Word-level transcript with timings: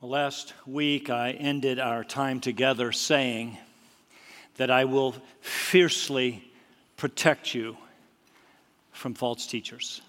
Last 0.00 0.54
week 0.64 1.10
I 1.10 1.32
ended 1.32 1.80
our 1.80 2.04
time 2.04 2.38
together 2.38 2.92
saying 2.92 3.58
that 4.56 4.70
I 4.70 4.84
will 4.84 5.16
fiercely 5.40 6.52
protect 6.96 7.52
you 7.52 7.76
from 8.92 9.14
false 9.14 9.44
teachers. 9.44 10.00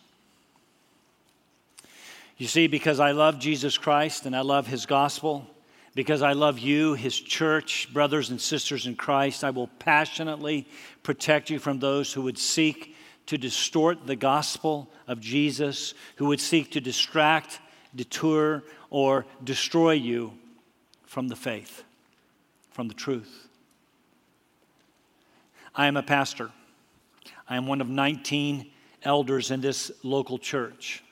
You 2.38 2.46
see, 2.46 2.68
because 2.68 3.00
I 3.00 3.14
love 3.14 3.40
Jesus 3.40 3.80
Christ 3.80 4.28
and 4.28 4.36
I 4.36 4.42
love 4.42 4.68
his 4.68 4.86
gospel, 4.86 5.48
because 5.96 6.22
I 6.22 6.34
love 6.34 6.60
you, 6.60 6.94
his 6.94 7.20
church, 7.20 7.92
brothers 7.92 8.30
and 8.30 8.40
sisters 8.40 8.86
in 8.86 8.96
Christ, 8.96 9.44
I 9.44 9.50
will 9.50 9.72
passionately 9.80 10.68
protect 11.02 11.50
you 11.50 11.58
from 11.58 11.80
those 11.80 12.14
who 12.14 12.22
would 12.22 12.38
seek 12.38 12.96
to 13.26 13.40
distort 13.40 14.06
the 14.06 14.16
gospel 14.16 14.88
of 15.08 15.20
Jesus, 15.20 15.96
who 16.18 16.28
would 16.28 16.40
seek 16.40 16.74
to 16.74 16.80
distract, 16.80 17.60
detour, 17.96 18.64
or 18.90 19.26
destroy 19.44 19.92
you 19.92 20.34
from 21.06 21.28
the 21.28 21.36
faith, 21.36 21.84
from 22.72 22.88
the 22.88 22.94
truth. 22.94 23.48
I 25.76 25.88
am 25.88 25.98
a 25.98 26.04
pastor. 26.04 26.52
I 27.48 27.58
am 27.58 27.68
one 27.68 27.82
of 27.82 27.90
19 27.90 28.70
elders 29.04 29.52
in 29.52 29.62
this 29.62 29.92
local 30.04 30.38
church. 30.38 31.04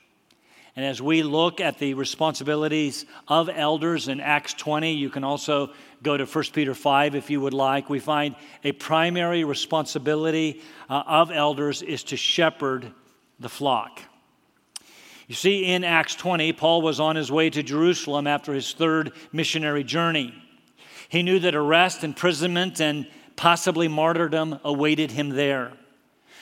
And 0.76 0.86
as 0.86 1.02
we 1.02 1.24
look 1.24 1.60
at 1.60 1.78
the 1.78 1.94
responsibilities 1.94 3.04
of 3.26 3.48
elders 3.48 4.06
in 4.06 4.20
Acts 4.20 4.54
20, 4.54 4.92
you 4.92 5.10
can 5.10 5.24
also 5.24 5.72
go 6.04 6.16
to 6.16 6.24
1 6.24 6.44
Peter 6.52 6.72
5 6.72 7.16
if 7.16 7.30
you 7.30 7.40
would 7.40 7.54
like. 7.54 7.90
We 7.90 7.98
find 7.98 8.36
a 8.62 8.70
primary 8.70 9.42
responsibility 9.42 10.62
uh, 10.88 11.02
of 11.04 11.32
elders 11.32 11.82
is 11.82 12.04
to 12.04 12.16
shepherd 12.16 12.92
the 13.40 13.48
flock. 13.48 14.00
You 15.28 15.34
see, 15.34 15.66
in 15.66 15.84
Acts 15.84 16.14
20, 16.14 16.54
Paul 16.54 16.80
was 16.80 16.98
on 16.98 17.14
his 17.14 17.30
way 17.30 17.50
to 17.50 17.62
Jerusalem 17.62 18.26
after 18.26 18.54
his 18.54 18.72
third 18.72 19.12
missionary 19.30 19.84
journey. 19.84 20.34
He 21.10 21.22
knew 21.22 21.38
that 21.40 21.54
arrest, 21.54 22.02
imprisonment, 22.02 22.80
and 22.80 23.06
possibly 23.36 23.88
martyrdom 23.88 24.58
awaited 24.64 25.10
him 25.10 25.28
there. 25.28 25.72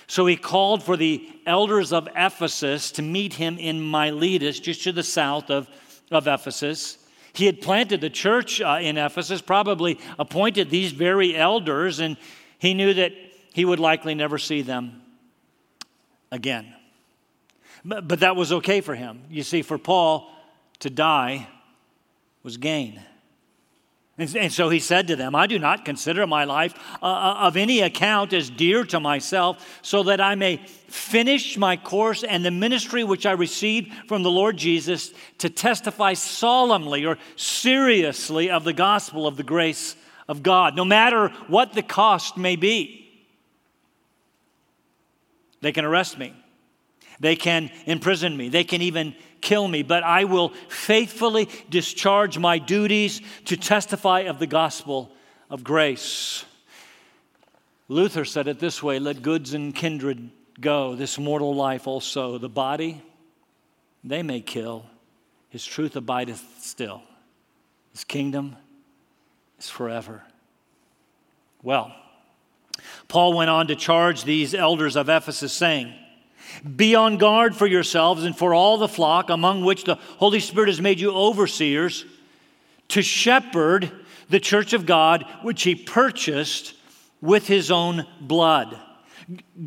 So 0.07 0.25
he 0.27 0.37
called 0.37 0.85
for 0.85 0.97
the 0.97 1.29
elders 1.47 1.93
of 1.93 2.09
Ephesus 2.15 2.93
to 2.93 3.03
meet 3.03 3.35
him 3.35 3.59
in 3.59 3.81
Miletus, 3.81 4.61
just 4.61 4.85
to 4.85 4.93
the 4.93 5.03
south 5.03 5.51
of, 5.51 5.69
of 6.13 6.29
Ephesus. 6.29 6.99
He 7.33 7.47
had 7.47 7.61
planted 7.61 8.01
the 8.01 8.09
church 8.09 8.61
uh, 8.61 8.79
in 8.81 8.99
Ephesus, 8.99 9.43
probably 9.43 9.99
appointed 10.17 10.71
these 10.71 10.93
very 10.93 11.37
elders, 11.37 11.99
and 11.99 12.17
he 12.61 12.73
knew 12.73 12.95
that 12.95 13.13
he 13.53 13.65
would 13.65 13.81
likely 13.81 14.15
never 14.15 14.39
see 14.39 14.63
them 14.63 15.03
again. 16.31 16.73
But, 17.87 18.21
that 18.21 18.35
was 18.35 18.53
okay 18.53 18.81
for 18.81 18.97
him. 18.97 19.23
You 19.31 19.45
see, 19.45 19.63
for 19.63 19.79
Paul, 19.79 20.29
to 20.81 20.91
die 20.91 21.47
was 22.43 22.57
gain. 22.57 23.01
And, 24.19 24.35
and, 24.35 24.53
so 24.53 24.71
he 24.71 24.81
said 24.81 25.07
to 25.09 25.17
them, 25.17 25.37
I 25.37 25.47
do 25.47 25.59
not 25.59 25.85
consider 25.85 26.27
my 26.27 26.45
life 26.45 26.75
uh, 27.01 27.07
uh, 27.07 27.35
of 27.43 27.57
any 27.57 27.83
account 27.83 28.33
as 28.33 28.51
dear 28.51 28.85
to 28.87 28.99
myself, 28.99 29.79
so 29.83 30.03
that 30.05 30.21
I 30.21 30.35
may 30.35 30.57
finish 30.89 31.57
my 31.57 31.77
course 31.77 32.25
and 32.25 32.45
the 32.45 32.51
ministry 32.51 33.05
which 33.05 33.25
I 33.25 33.33
received 33.33 33.93
from 34.09 34.25
the 34.25 34.31
Lord 34.31 34.57
Jesus 34.57 35.13
to 35.39 35.49
testify 35.49 36.15
solemnly 36.15 37.05
or 37.05 37.19
seriously 37.37 38.51
of 38.51 38.65
the 38.65 38.73
gospel 38.73 39.29
of 39.29 39.37
the 39.37 39.45
grace 39.45 39.95
of 40.27 40.43
God, 40.43 40.75
no 40.75 40.85
matter 40.85 41.29
what 41.47 41.73
the 41.73 41.83
cost 41.83 42.37
may 42.37 42.57
be. 42.57 43.03
They 45.61 45.73
can 45.73 45.85
arrest 45.85 46.19
me. 46.19 46.35
They 47.21 47.37
can 47.37 47.71
imprison 47.87 48.37
me. 48.37 48.49
They 48.49 48.65
can 48.65 48.83
even 48.83 49.15
kill 49.41 49.67
me, 49.69 49.83
but 49.83 50.03
I 50.03 50.25
will 50.25 50.51
faithfully 50.69 51.49
discharge 51.71 52.39
my 52.39 52.59
duties 52.59 53.21
to 53.47 53.57
testify 53.57 54.21
of 54.21 54.39
the 54.39 54.47
gospel 54.47 55.11
of 55.51 55.65
grace. 55.65 56.45
Luther 57.89 58.25
said 58.25 58.49
it 58.49 58.59
this 58.59 58.83
way 58.83 58.99
let 58.99 59.23
goods 59.23 59.55
and 59.55 59.75
kindred 59.75 60.31
go, 60.61 60.95
this 60.95 61.19
mortal 61.19 61.55
life 61.55 61.87
also. 61.87 62.39
The 62.39 62.49
body, 62.49 63.03
they 64.03 64.23
may 64.23 64.41
kill, 64.41 64.87
his 65.49 65.65
truth 65.65 65.97
abideth 65.97 66.43
still. 66.61 67.03
His 67.93 68.05
kingdom 68.05 68.57
is 69.59 69.71
forever. 69.71 70.23
Well, 71.63 71.95
Paul 73.09 73.35
went 73.35 73.51
on 73.51 73.69
to 73.69 73.77
charge 73.77 74.25
these 74.25 74.55
elders 74.55 74.97
of 74.97 75.09
Ephesus, 75.09 75.53
saying, 75.53 75.95
be 76.77 76.95
on 76.95 77.17
guard 77.17 77.57
for 77.57 77.67
yourselves 77.67 78.25
and 78.25 78.37
for 78.37 78.55
all 78.55 78.79
the 78.79 78.89
flock 78.89 79.31
among 79.31 79.65
which 79.65 79.85
the 79.85 79.97
Holy 80.19 80.41
Spirit 80.41 80.69
has 80.69 80.81
made 80.81 81.01
you 81.01 81.13
overseers 81.13 82.05
to 82.89 83.03
shepherd 83.03 83.91
the 84.29 84.41
church 84.41 84.73
of 84.73 84.87
God, 84.87 85.25
which 85.43 85.63
he 85.63 85.75
purchased 85.75 86.75
with 87.21 87.47
his 87.47 87.71
own 87.71 88.07
blood. 88.21 88.79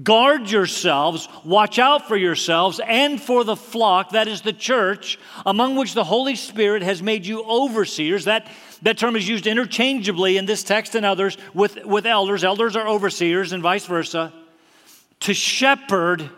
Guard 0.03 0.50
yourselves, 0.50 1.28
watch 1.44 1.79
out 1.79 2.07
for 2.07 2.16
yourselves 2.16 2.79
and 2.79 3.22
for 3.22 3.44
the 3.44 3.57
flock, 3.57 4.12
that 4.12 4.29
is 4.29 4.41
the 4.41 4.53
church, 4.53 5.19
among 5.45 5.75
which 5.75 5.94
the 5.94 6.03
Holy 6.03 6.35
Spirit 6.35 6.81
has 6.81 7.03
made 7.03 7.25
you 7.25 7.44
overseers. 7.44 8.23
That, 8.25 8.47
that 8.84 8.97
term 8.97 9.18
is 9.18 9.28
used 9.28 9.47
interchangeably 9.47 10.38
in 10.38 10.45
this 10.45 10.63
text 10.63 10.95
and 10.95 11.06
others 11.06 11.38
with, 11.53 11.84
with 11.85 12.06
elders. 12.06 12.45
Elders 12.45 12.78
are 12.78 12.88
overseers 12.88 13.51
and 13.51 13.62
vice 13.62 13.85
versa. 13.85 14.31
To 15.22 15.34
shepherd 15.34 16.29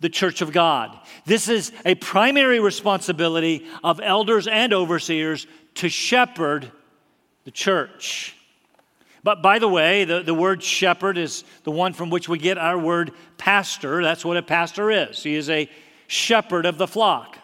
the 0.00 0.08
church 0.08 0.42
of 0.42 0.52
God. 0.52 0.98
This 1.24 1.48
is 1.48 1.72
a 1.84 1.94
primary 1.94 2.60
responsibility 2.60 3.66
of 3.82 4.00
elders 4.00 4.46
and 4.46 4.72
overseers 4.72 5.46
to 5.76 5.88
shepherd 5.88 6.70
the 7.44 7.50
church. 7.50 8.34
But 9.22 9.42
by 9.42 9.58
the 9.58 9.68
way, 9.68 10.04
the, 10.04 10.22
the 10.22 10.34
word 10.34 10.62
shepherd 10.62 11.18
is 11.18 11.44
the 11.64 11.70
one 11.70 11.92
from 11.92 12.10
which 12.10 12.28
we 12.28 12.38
get 12.38 12.58
our 12.58 12.78
word 12.78 13.12
pastor. 13.38 14.02
That's 14.02 14.24
what 14.24 14.36
a 14.36 14.42
pastor 14.42 14.90
is. 14.90 15.22
He 15.22 15.34
is 15.34 15.50
a 15.50 15.68
shepherd 16.06 16.66
of 16.66 16.78
the 16.78 16.86
flock. 16.86 17.38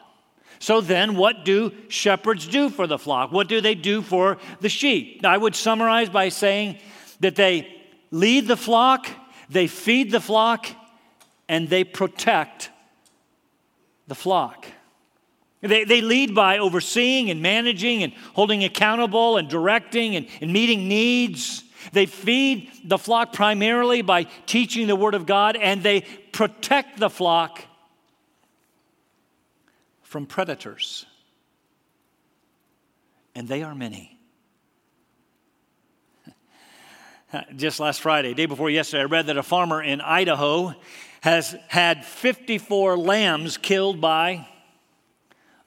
So 0.58 0.80
then, 0.80 1.16
what 1.16 1.44
do 1.44 1.72
shepherds 1.88 2.46
do 2.46 2.70
for 2.70 2.86
the 2.86 2.98
flock? 2.98 3.32
What 3.32 3.48
do 3.48 3.60
they 3.60 3.74
do 3.74 4.00
for 4.00 4.38
the 4.60 4.68
sheep? 4.68 5.26
I 5.26 5.36
would 5.36 5.56
summarize 5.56 6.08
by 6.08 6.28
saying 6.28 6.78
that 7.18 7.34
they 7.34 7.82
lead 8.12 8.46
the 8.46 8.56
flock, 8.56 9.08
they 9.48 9.66
feed 9.66 10.12
the 10.12 10.20
flock, 10.20 10.68
and 11.52 11.68
they 11.68 11.84
protect 11.84 12.70
the 14.06 14.14
flock. 14.14 14.64
They, 15.60 15.84
they 15.84 16.00
lead 16.00 16.34
by 16.34 16.56
overseeing 16.56 17.28
and 17.28 17.42
managing 17.42 18.02
and 18.02 18.14
holding 18.32 18.64
accountable 18.64 19.36
and 19.36 19.50
directing 19.50 20.16
and, 20.16 20.26
and 20.40 20.50
meeting 20.50 20.88
needs. 20.88 21.62
They 21.92 22.06
feed 22.06 22.70
the 22.84 22.96
flock 22.96 23.34
primarily 23.34 24.00
by 24.00 24.24
teaching 24.46 24.86
the 24.86 24.96
Word 24.96 25.14
of 25.14 25.26
God, 25.26 25.56
and 25.56 25.82
they 25.82 26.06
protect 26.32 26.98
the 26.98 27.10
flock 27.10 27.62
from 30.02 30.24
predators. 30.24 31.04
And 33.34 33.46
they 33.46 33.62
are 33.62 33.74
many. 33.74 34.18
Just 37.56 37.78
last 37.78 38.00
Friday, 38.00 38.32
day 38.32 38.46
before 38.46 38.70
yesterday, 38.70 39.02
I 39.02 39.04
read 39.04 39.26
that 39.26 39.36
a 39.36 39.42
farmer 39.42 39.82
in 39.82 40.00
Idaho 40.00 40.74
has 41.22 41.56
had 41.68 42.04
54 42.04 42.98
lambs 42.98 43.56
killed 43.56 44.00
by 44.00 44.46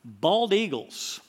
bald 0.03 0.53
eagles. 0.53 1.21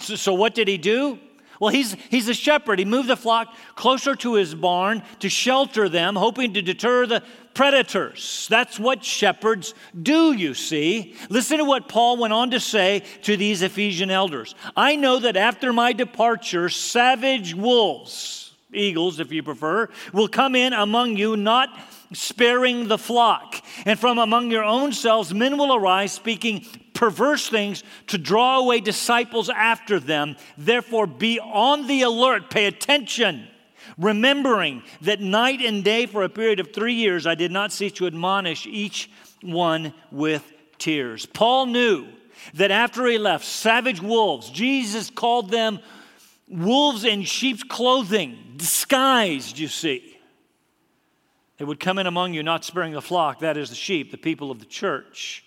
So, 0.00 0.14
so, 0.14 0.34
what 0.34 0.54
did 0.54 0.68
he 0.68 0.78
do? 0.78 1.18
Well, 1.60 1.70
he's, 1.70 1.94
he's 2.10 2.28
a 2.28 2.34
shepherd. 2.34 2.78
He 2.78 2.84
moved 2.84 3.08
the 3.08 3.16
flock 3.16 3.52
closer 3.74 4.14
to 4.14 4.34
his 4.34 4.54
barn 4.54 5.02
to 5.18 5.28
shelter 5.28 5.88
them, 5.88 6.14
hoping 6.14 6.54
to 6.54 6.62
deter 6.62 7.04
the 7.04 7.24
predators. 7.54 8.46
That's 8.48 8.78
what 8.78 9.04
shepherds 9.04 9.74
do, 10.00 10.32
you 10.32 10.54
see. 10.54 11.16
Listen 11.28 11.58
to 11.58 11.64
what 11.64 11.88
Paul 11.88 12.18
went 12.18 12.32
on 12.32 12.52
to 12.52 12.60
say 12.60 13.02
to 13.22 13.36
these 13.36 13.62
Ephesian 13.62 14.12
elders. 14.12 14.54
I 14.76 14.94
know 14.94 15.18
that 15.18 15.36
after 15.36 15.72
my 15.72 15.92
departure, 15.92 16.68
savage 16.68 17.54
wolves, 17.54 18.54
eagles 18.72 19.18
if 19.18 19.32
you 19.32 19.42
prefer, 19.42 19.88
will 20.12 20.28
come 20.28 20.54
in 20.54 20.72
among 20.72 21.16
you, 21.16 21.36
not 21.36 21.70
sparing 22.12 22.88
the 22.88 22.98
flock. 22.98 23.62
And 23.84 23.98
from 23.98 24.18
among 24.18 24.50
your 24.50 24.64
own 24.64 24.92
selves, 24.92 25.32
men 25.32 25.58
will 25.58 25.74
arise 25.74 26.12
speaking 26.12 26.66
perverse 26.94 27.48
things 27.48 27.84
to 28.08 28.18
draw 28.18 28.58
away 28.58 28.80
disciples 28.80 29.48
after 29.48 30.00
them. 30.00 30.36
Therefore, 30.56 31.06
be 31.06 31.38
on 31.38 31.86
the 31.86 32.02
alert, 32.02 32.50
pay 32.50 32.66
attention, 32.66 33.46
remembering 33.96 34.82
that 35.02 35.20
night 35.20 35.60
and 35.60 35.84
day 35.84 36.06
for 36.06 36.24
a 36.24 36.28
period 36.28 36.58
of 36.58 36.72
three 36.72 36.94
years 36.94 37.26
I 37.26 37.36
did 37.36 37.52
not 37.52 37.72
cease 37.72 37.92
to 37.92 38.06
admonish 38.06 38.66
each 38.66 39.10
one 39.42 39.94
with 40.10 40.50
tears. 40.78 41.26
Paul 41.26 41.66
knew 41.66 42.06
that 42.54 42.70
after 42.70 43.06
he 43.06 43.18
left, 43.18 43.44
savage 43.44 44.00
wolves, 44.00 44.50
Jesus 44.50 45.10
called 45.10 45.50
them 45.50 45.78
wolves 46.48 47.04
in 47.04 47.22
sheep's 47.22 47.62
clothing, 47.62 48.54
disguised, 48.56 49.58
you 49.58 49.68
see. 49.68 50.17
They 51.58 51.64
would 51.64 51.80
come 51.80 51.98
in 51.98 52.06
among 52.06 52.34
you, 52.34 52.42
not 52.42 52.64
sparing 52.64 52.92
the 52.92 53.02
flock, 53.02 53.40
that 53.40 53.56
is 53.56 53.68
the 53.68 53.76
sheep, 53.76 54.10
the 54.10 54.16
people 54.16 54.50
of 54.50 54.60
the 54.60 54.64
church. 54.64 55.44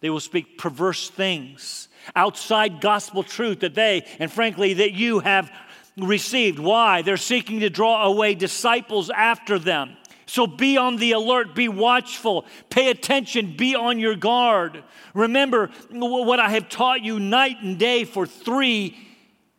They 0.00 0.10
will 0.10 0.20
speak 0.20 0.58
perverse 0.58 1.08
things. 1.08 1.88
outside 2.14 2.80
gospel 2.80 3.22
truth 3.22 3.60
that 3.60 3.74
they, 3.74 4.06
and 4.18 4.30
frankly, 4.30 4.74
that 4.74 4.92
you 4.92 5.20
have 5.20 5.50
received. 5.96 6.58
Why? 6.58 7.02
They're 7.02 7.16
seeking 7.16 7.60
to 7.60 7.70
draw 7.70 8.04
away 8.04 8.34
disciples 8.34 9.10
after 9.10 9.58
them. 9.58 9.96
So 10.26 10.46
be 10.46 10.76
on 10.76 10.96
the 10.96 11.12
alert, 11.12 11.54
be 11.54 11.68
watchful, 11.68 12.46
pay 12.68 12.90
attention, 12.90 13.56
be 13.56 13.74
on 13.74 13.98
your 13.98 14.16
guard. 14.16 14.82
Remember 15.14 15.70
what 15.90 16.40
I 16.40 16.50
have 16.50 16.68
taught 16.68 17.02
you 17.02 17.20
night 17.20 17.62
and 17.62 17.78
day 17.78 18.04
for 18.04 18.26
three 18.26 18.96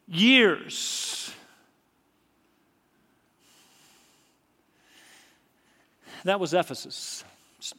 years. 0.07 1.26
That 6.27 6.41
was 6.41 6.53
Ephesus. 6.53 7.23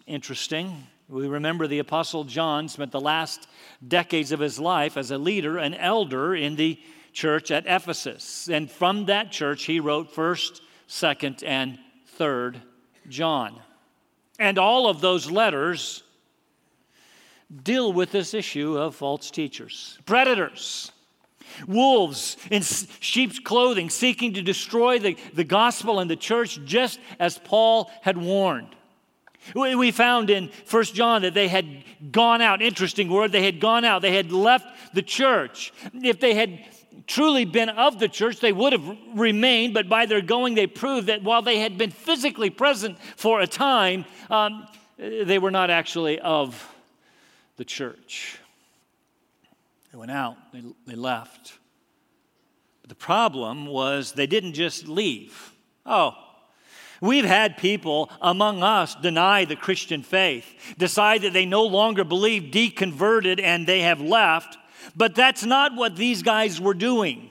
Interesting. 0.06 0.86
We 1.10 1.28
remember 1.28 1.66
the 1.66 1.80
Apostle 1.80 2.24
John 2.24 2.66
spent 2.68 2.92
the 2.92 2.98
last 3.00 3.46
decades 3.86 4.32
of 4.32 4.40
his 4.40 4.58
life 4.58 4.96
as 4.96 5.10
a 5.10 5.18
leader, 5.18 5.58
an 5.58 5.74
elder 5.74 6.34
in 6.34 6.56
the 6.56 6.80
church 7.12 7.50
at 7.50 7.66
Ephesus. 7.66 8.48
And 8.48 8.70
from 8.70 9.04
that 9.04 9.30
church, 9.30 9.64
he 9.64 9.80
wrote 9.80 10.14
1st, 10.14 10.62
2nd, 10.88 11.42
and 11.46 11.78
3rd 12.18 12.62
John. 13.10 13.60
And 14.38 14.56
all 14.56 14.88
of 14.88 15.02
those 15.02 15.30
letters 15.30 16.02
deal 17.62 17.92
with 17.92 18.12
this 18.12 18.32
issue 18.32 18.78
of 18.78 18.94
false 18.94 19.30
teachers, 19.30 19.98
predators, 20.06 20.90
wolves 21.66 22.36
in 22.50 22.62
sheep's 22.62 23.38
clothing 23.38 23.90
seeking 23.90 24.34
to 24.34 24.42
destroy 24.42 24.98
the, 24.98 25.16
the 25.34 25.44
gospel 25.44 26.00
and 26.00 26.10
the 26.10 26.16
church, 26.16 26.60
just 26.64 27.00
as 27.18 27.38
Paul 27.38 27.90
had 28.02 28.16
warned. 28.16 28.74
We 29.54 29.92
found 29.92 30.28
in 30.28 30.48
First 30.66 30.94
John 30.94 31.22
that 31.22 31.32
they 31.32 31.48
had 31.48 31.84
gone 32.12 32.42
out, 32.42 32.60
interesting 32.60 33.08
word, 33.08 33.32
they 33.32 33.44
had 33.44 33.60
gone 33.60 33.84
out, 33.84 34.02
they 34.02 34.14
had 34.14 34.30
left 34.30 34.94
the 34.94 35.02
church. 35.02 35.72
If 35.94 36.20
they 36.20 36.34
had 36.34 36.64
truly 37.06 37.44
been 37.44 37.70
of 37.70 37.98
the 37.98 38.08
church, 38.08 38.40
they 38.40 38.52
would 38.52 38.72
have 38.72 38.98
remained, 39.14 39.72
but 39.72 39.88
by 39.88 40.06
their 40.06 40.20
going, 40.20 40.54
they 40.54 40.66
proved 40.66 41.06
that 41.06 41.22
while 41.22 41.42
they 41.42 41.58
had 41.58 41.78
been 41.78 41.90
physically 41.90 42.50
present 42.50 42.98
for 43.16 43.40
a 43.40 43.46
time, 43.46 44.04
um, 44.28 44.66
they 44.98 45.38
were 45.38 45.50
not 45.50 45.70
actually 45.70 46.18
of 46.20 46.74
the 47.56 47.64
church. 47.64 48.38
They 49.98 50.02
went 50.02 50.12
out, 50.12 50.36
they, 50.52 50.62
they 50.86 50.94
left. 50.94 51.58
But 52.82 52.88
the 52.88 52.94
problem 52.94 53.66
was 53.66 54.12
they 54.12 54.28
didn't 54.28 54.52
just 54.52 54.86
leave. 54.86 55.52
Oh, 55.84 56.12
We've 57.00 57.24
had 57.24 57.56
people 57.56 58.08
among 58.20 58.62
us 58.62 58.94
deny 58.94 59.44
the 59.44 59.56
Christian 59.56 60.04
faith, 60.04 60.46
decide 60.78 61.22
that 61.22 61.32
they 61.32 61.46
no 61.46 61.64
longer 61.64 62.04
believe, 62.04 62.52
deconverted, 62.52 63.40
and 63.42 63.66
they 63.66 63.80
have 63.80 64.00
left. 64.00 64.56
But 64.94 65.16
that's 65.16 65.44
not 65.44 65.74
what 65.74 65.96
these 65.96 66.22
guys 66.22 66.60
were 66.60 66.74
doing. 66.74 67.30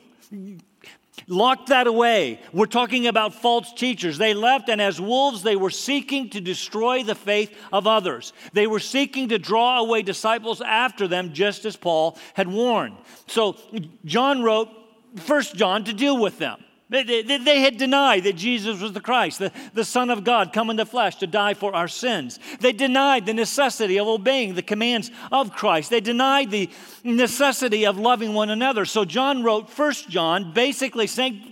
Lock 1.30 1.66
that 1.66 1.88
away. 1.88 2.40
We're 2.54 2.68
talking 2.68 3.08
about 3.08 3.34
false 3.34 3.74
teachers. 3.74 4.18
They 4.18 4.34
left, 4.34 4.70
and 4.70 4.82
as 4.82 5.02
wolves, 5.02 5.44
they 5.44 5.58
were 5.58 5.70
seeking 5.70 6.30
to 6.30 6.40
destroy 6.40 7.04
the 7.04 7.16
faith 7.16 7.54
of 7.74 7.86
others. 7.86 8.32
They 8.54 8.66
were 8.66 8.80
seeking 8.80 9.28
to 9.30 9.38
draw 9.38 9.80
away 9.80 10.04
disciples 10.04 10.62
after 10.62 11.06
them, 11.06 11.34
just 11.34 11.66
as 11.66 11.76
Paul 11.76 12.18
had 12.34 12.48
warned. 12.48 12.96
So, 13.28 13.58
John 14.06 14.42
wrote 14.42 14.70
First 15.18 15.56
John 15.56 15.84
to 15.86 15.94
deal 15.94 16.18
with 16.18 16.40
them. 16.40 16.64
They, 16.90 17.04
they, 17.04 17.38
they, 17.38 17.60
had 17.60 17.78
denied 17.78 18.24
that 18.24 18.38
Jesus 18.38 18.80
was 18.80 18.94
the 18.94 19.02
Christ, 19.02 19.40
the, 19.40 19.52
the 19.74 19.84
Son 19.84 20.10
of 20.10 20.24
God, 20.24 20.54
come 20.54 20.70
in 20.70 20.78
the 20.78 20.86
flesh 20.86 21.18
to 21.18 21.28
die 21.28 21.54
for 21.54 21.76
our 21.76 21.90
sins. 21.90 22.40
They 22.62 22.72
denied 22.72 23.26
the 23.26 23.34
necessity 23.34 24.00
of 24.00 24.08
obeying 24.08 24.56
the 24.56 24.62
commands 24.62 25.12
of 25.30 25.52
Christ. 25.52 25.90
They 25.90 26.00
denied 26.00 26.50
the 26.50 26.70
necessity 27.04 27.86
of 27.86 27.98
loving 27.98 28.34
one 28.34 28.50
another. 28.50 28.86
So 28.86 29.04
John 29.04 29.44
wrote 29.44 29.70
First 29.70 30.08
John 30.08 30.54
basically 30.54 31.08
saying, 31.08 31.52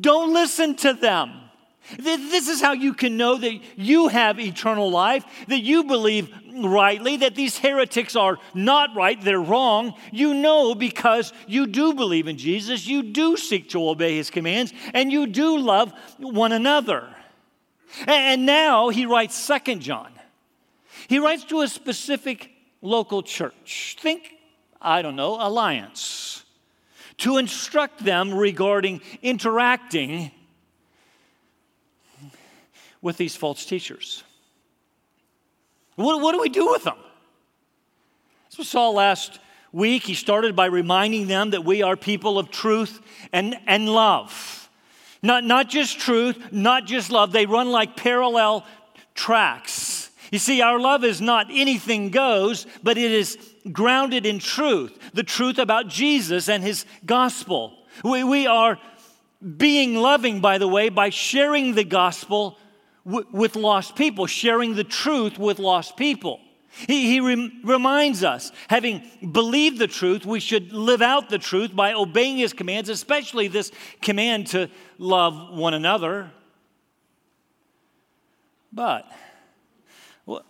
don't 0.00 0.32
listen 0.32 0.76
to 0.76 0.92
them. 0.92 1.32
This 1.98 2.48
is 2.48 2.60
how 2.60 2.72
you 2.72 2.94
can 2.94 3.16
know 3.16 3.36
that 3.36 3.60
you 3.76 4.08
have 4.08 4.40
eternal 4.40 4.90
life, 4.90 5.24
that 5.48 5.60
you 5.60 5.84
believe 5.84 6.32
rightly, 6.64 7.18
that 7.18 7.34
these 7.34 7.58
heretics 7.58 8.16
are 8.16 8.38
not 8.54 8.94
right, 8.94 9.20
they're 9.20 9.40
wrong. 9.40 9.94
You 10.12 10.34
know 10.34 10.74
because 10.74 11.32
you 11.46 11.66
do 11.66 11.94
believe 11.94 12.28
in 12.28 12.38
Jesus, 12.38 12.86
you 12.86 13.02
do 13.02 13.36
seek 13.36 13.70
to 13.70 13.88
obey 13.88 14.16
his 14.16 14.30
commands, 14.30 14.72
and 14.94 15.10
you 15.10 15.26
do 15.26 15.58
love 15.58 15.92
one 16.18 16.52
another. 16.52 17.08
And 18.06 18.46
now 18.46 18.88
he 18.88 19.06
writes 19.06 19.34
Second 19.34 19.80
John. 19.80 20.12
He 21.08 21.18
writes 21.18 21.44
to 21.44 21.60
a 21.60 21.68
specific 21.68 22.50
local 22.82 23.22
church. 23.22 23.96
Think, 24.00 24.34
I 24.80 25.02
don't 25.02 25.16
know, 25.16 25.36
Alliance. 25.40 26.44
To 27.18 27.38
instruct 27.38 28.04
them 28.04 28.34
regarding 28.34 29.00
interacting 29.22 30.30
with 33.00 33.16
these 33.16 33.36
false 33.36 33.64
teachers. 33.64 34.24
What, 35.96 36.20
what 36.20 36.32
do 36.32 36.40
we 36.40 36.48
do 36.48 36.68
with 36.68 36.84
them? 36.84 36.96
As 38.50 38.58
we 38.58 38.64
saw 38.64 38.90
last 38.90 39.38
week, 39.72 40.04
he 40.04 40.14
started 40.14 40.54
by 40.54 40.66
reminding 40.66 41.26
them 41.26 41.50
that 41.50 41.64
we 41.64 41.82
are 41.82 41.96
people 41.96 42.38
of 42.38 42.50
truth 42.50 43.00
and, 43.32 43.56
and 43.66 43.88
love. 43.88 44.70
Not, 45.22 45.44
not 45.44 45.68
just 45.68 45.98
truth, 45.98 46.52
not 46.52 46.86
just 46.86 47.10
love, 47.10 47.32
they 47.32 47.46
run 47.46 47.70
like 47.70 47.96
parallel 47.96 48.64
tracks. 49.14 50.10
You 50.30 50.38
see, 50.38 50.60
our 50.60 50.78
love 50.78 51.04
is 51.04 51.20
not 51.20 51.46
anything 51.50 52.10
goes, 52.10 52.66
but 52.82 52.98
it 52.98 53.10
is 53.10 53.38
grounded 53.72 54.26
in 54.26 54.38
truth 54.38 54.96
the 55.14 55.22
truth 55.22 55.58
about 55.58 55.88
Jesus 55.88 56.48
and 56.48 56.62
his 56.62 56.84
gospel. 57.04 57.72
We, 58.04 58.22
we 58.22 58.46
are 58.46 58.78
being 59.56 59.96
loving, 59.96 60.40
by 60.40 60.58
the 60.58 60.68
way, 60.68 60.88
by 60.88 61.10
sharing 61.10 61.74
the 61.74 61.84
gospel 61.84 62.58
with 63.06 63.54
lost 63.54 63.94
people, 63.94 64.26
sharing 64.26 64.74
the 64.74 64.84
truth 64.84 65.38
with 65.38 65.60
lost 65.60 65.96
people. 65.96 66.40
He, 66.86 67.06
he 67.06 67.20
rem- 67.20 67.62
reminds 67.64 68.24
us, 68.24 68.52
having 68.68 69.02
believed 69.32 69.78
the 69.78 69.86
truth, 69.86 70.26
we 70.26 70.40
should 70.40 70.72
live 70.72 71.00
out 71.00 71.30
the 71.30 71.38
truth 71.38 71.74
by 71.74 71.94
obeying 71.94 72.36
his 72.36 72.52
commands, 72.52 72.90
especially 72.90 73.48
this 73.48 73.70
command 74.02 74.48
to 74.48 74.68
love 74.98 75.56
one 75.56 75.72
another. 75.72 76.30
But 78.72 79.10
what, 80.26 80.44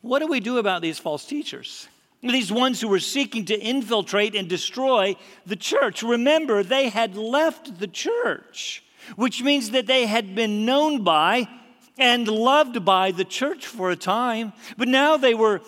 what 0.00 0.18
do 0.18 0.26
we 0.26 0.40
do 0.40 0.58
about 0.58 0.82
these 0.82 0.98
false 0.98 1.24
teachers? 1.26 1.86
These 2.22 2.50
ones 2.50 2.80
who 2.80 2.88
were 2.88 2.98
seeking 2.98 3.44
to 3.46 3.58
infiltrate 3.58 4.34
and 4.34 4.48
destroy 4.48 5.14
the 5.46 5.56
church. 5.56 6.02
Remember, 6.02 6.62
they 6.62 6.88
had 6.88 7.16
left 7.16 7.78
the 7.78 7.86
church 7.86 8.82
which 9.16 9.42
means 9.42 9.70
that 9.70 9.86
they 9.86 10.06
had 10.06 10.34
been 10.34 10.64
known 10.64 11.04
by 11.04 11.48
and 11.98 12.26
loved 12.28 12.84
by 12.84 13.10
the 13.10 13.24
church 13.24 13.66
for 13.66 13.90
a 13.90 13.96
time, 13.96 14.52
but 14.76 14.88
now 14.88 15.16
they 15.16 15.34
were 15.34 15.60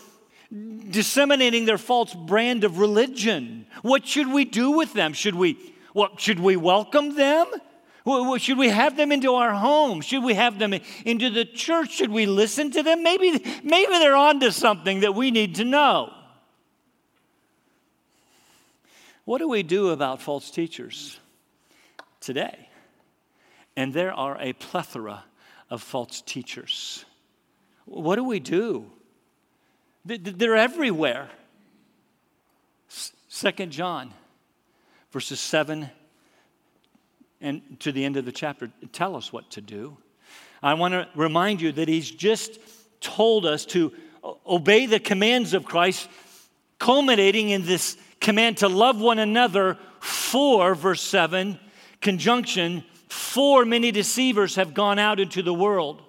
disseminating 0.91 1.65
their 1.65 1.79
false 1.79 2.15
brand 2.15 2.65
of 2.65 2.79
religion. 2.79 3.67
What 3.83 4.07
should 4.07 4.31
we 4.31 4.45
do 4.45 4.73
with 4.73 4.93
them? 4.93 5.13
Should 5.13 5.35
we, 5.35 5.59
what, 5.93 6.21
should 6.21 6.41
we 6.41 6.57
welcome 6.57 7.17
them? 7.17 7.47
Should 8.39 8.59
we 8.59 8.69
have 8.69 8.97
them 8.97 9.13
into 9.13 9.35
our 9.35 9.55
home? 9.55 10.01
Should 10.01 10.25
we 10.25 10.35
have 10.35 10.59
them 10.59 10.75
into 11.05 11.31
the 11.31 11.45
church? 11.45 11.93
Should 11.93 12.11
we 12.11 12.27
listen 12.27 12.71
to 12.73 12.83
them? 12.83 13.03
Maybe, 13.03 13.31
maybe 13.63 13.93
they're 13.93 14.17
onto 14.17 14.51
something 14.51 15.01
that 15.01 15.15
we 15.15 15.31
need 15.31 15.55
to 15.57 15.65
know. 15.65 16.13
What 19.25 19.39
do 19.39 19.49
we 19.49 19.63
do 19.63 19.91
about 19.91 20.21
false 20.21 20.51
teachers 20.51 21.19
today? 22.21 22.69
And 23.77 23.95
there 23.95 24.13
are 24.13 24.37
a 24.41 24.53
plethora 24.53 25.25
of 25.71 25.83
false 25.83 26.21
teachers. 26.21 27.05
What 27.85 28.17
do 28.17 28.25
we 28.25 28.41
do? 28.41 28.91
They're 30.05 30.57
everywhere. 30.57 31.31
Second 33.29 33.73
John, 33.73 34.13
verses 35.11 35.41
7 35.41 35.91
and 37.41 37.81
to 37.81 37.91
the 37.91 38.05
end 38.05 38.17
of 38.17 38.25
the 38.25 38.33
chapter, 38.33 38.71
tell 38.93 39.17
us 39.17 39.33
what 39.33 39.51
to 39.51 39.61
do. 39.61 39.97
I 40.63 40.75
want 40.75 40.93
to 40.93 41.09
remind 41.17 41.61
you 41.61 41.73
that 41.73 41.89
he's 41.89 42.09
just 42.09 42.61
told 43.01 43.45
us 43.47 43.65
to 43.67 43.93
obey 44.47 44.87
the 44.87 45.01
commands 45.01 45.53
of 45.55 45.65
Christ, 45.65 46.09
culminating 46.79 47.51
in 47.51 47.67
this 47.67 47.97
command 48.21 48.59
to 48.59 48.69
love 48.69 49.01
one 49.01 49.19
another 49.19 49.77
for, 49.99 50.77
verse 50.77 51.03
7, 51.03 51.59
conjunction 52.01 52.85
for 53.13 53.67
many 53.67 53.91
deceivers 53.91 54.57
have 54.57 54.73
gone 54.73 54.99
out 54.99 55.21
into 55.21 55.43
the 55.43 55.53
world, 55.53 56.01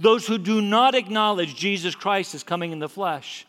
those 0.00 0.26
who 0.26 0.36
do 0.36 0.60
not 0.60 0.96
acknowledge 0.96 1.54
Jesus 1.54 1.94
Christ 1.94 2.34
as 2.34 2.42
coming 2.42 2.72
in 2.72 2.80
the 2.80 2.88
flesh. 2.88 3.46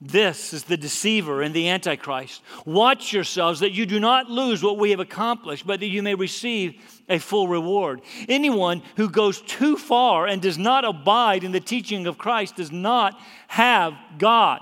This 0.00 0.52
is 0.52 0.64
the 0.64 0.76
deceiver 0.76 1.42
and 1.42 1.54
the 1.54 1.68
antichrist. 1.68 2.42
Watch 2.66 3.12
yourselves 3.12 3.60
that 3.60 3.70
you 3.70 3.86
do 3.86 4.00
not 4.00 4.28
lose 4.28 4.60
what 4.60 4.76
we 4.76 4.90
have 4.90 4.98
accomplished, 4.98 5.64
but 5.64 5.78
that 5.78 5.86
you 5.86 6.02
may 6.02 6.16
receive 6.16 6.74
a 7.08 7.20
full 7.20 7.46
reward. 7.46 8.00
Anyone 8.28 8.82
who 8.96 9.08
goes 9.08 9.40
too 9.42 9.76
far 9.76 10.26
and 10.26 10.42
does 10.42 10.58
not 10.58 10.84
abide 10.84 11.44
in 11.44 11.52
the 11.52 11.60
teaching 11.60 12.08
of 12.08 12.18
Christ 12.18 12.56
does 12.56 12.72
not 12.72 13.16
have 13.46 13.94
God. 14.18 14.60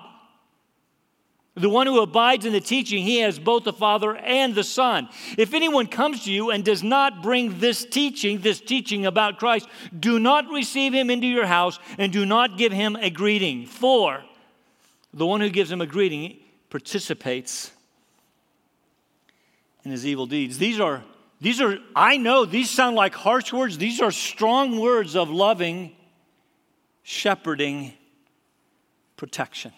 The 1.57 1.69
one 1.69 1.89
who 1.89 2.01
abides 2.01 2.47
in 2.47 2.53
the 2.53 2.61
teaching, 2.61 3.03
he 3.03 3.19
has 3.19 3.39
both 3.39 3.65
the 3.65 3.73
Father 3.73 4.17
and 4.17 4.55
the 4.55 4.63
Son. 4.63 5.09
If 5.37 5.53
anyone 5.53 5.89
comes 5.89 6.25
to 6.25 6.33
you 6.33 6.51
and 6.51 6.65
does 6.65 6.83
not 6.83 7.23
bring 7.23 7.59
this 7.59 7.85
teaching, 7.85 8.41
this 8.41 8.61
teaching 8.61 9.05
about 9.05 9.39
Christ, 9.39 9.69
do 9.99 10.21
not 10.21 10.49
receive 10.49 10.95
him 10.95 11.11
into 11.11 11.27
your 11.27 11.47
house 11.47 11.79
and 11.99 12.13
do 12.13 12.25
not 12.25 12.57
give 12.57 12.71
him 12.73 12.95
a 12.97 13.11
greeting. 13.11 13.67
For 13.67 14.23
the 15.13 15.27
one 15.27 15.41
who 15.41 15.51
gives 15.51 15.73
him 15.73 15.81
a 15.81 15.87
greeting 15.87 16.39
participates 16.71 17.73
in 19.85 19.91
his 19.91 20.07
evil 20.07 20.27
deeds. 20.27 20.57
These 20.57 20.79
are, 20.79 21.03
these 21.41 21.61
are, 21.61 21.79
I 21.97 22.17
know 22.17 22.45
these 22.45 22.71
sound 22.71 22.95
like 22.95 23.15
harsh 23.15 23.53
words. 23.53 23.77
These 23.77 24.01
are 24.01 24.13
strong 24.13 24.79
words 24.79 25.17
of 25.17 25.31
loving, 25.31 25.97
shepherding 27.03 27.95
protection. 29.17 29.73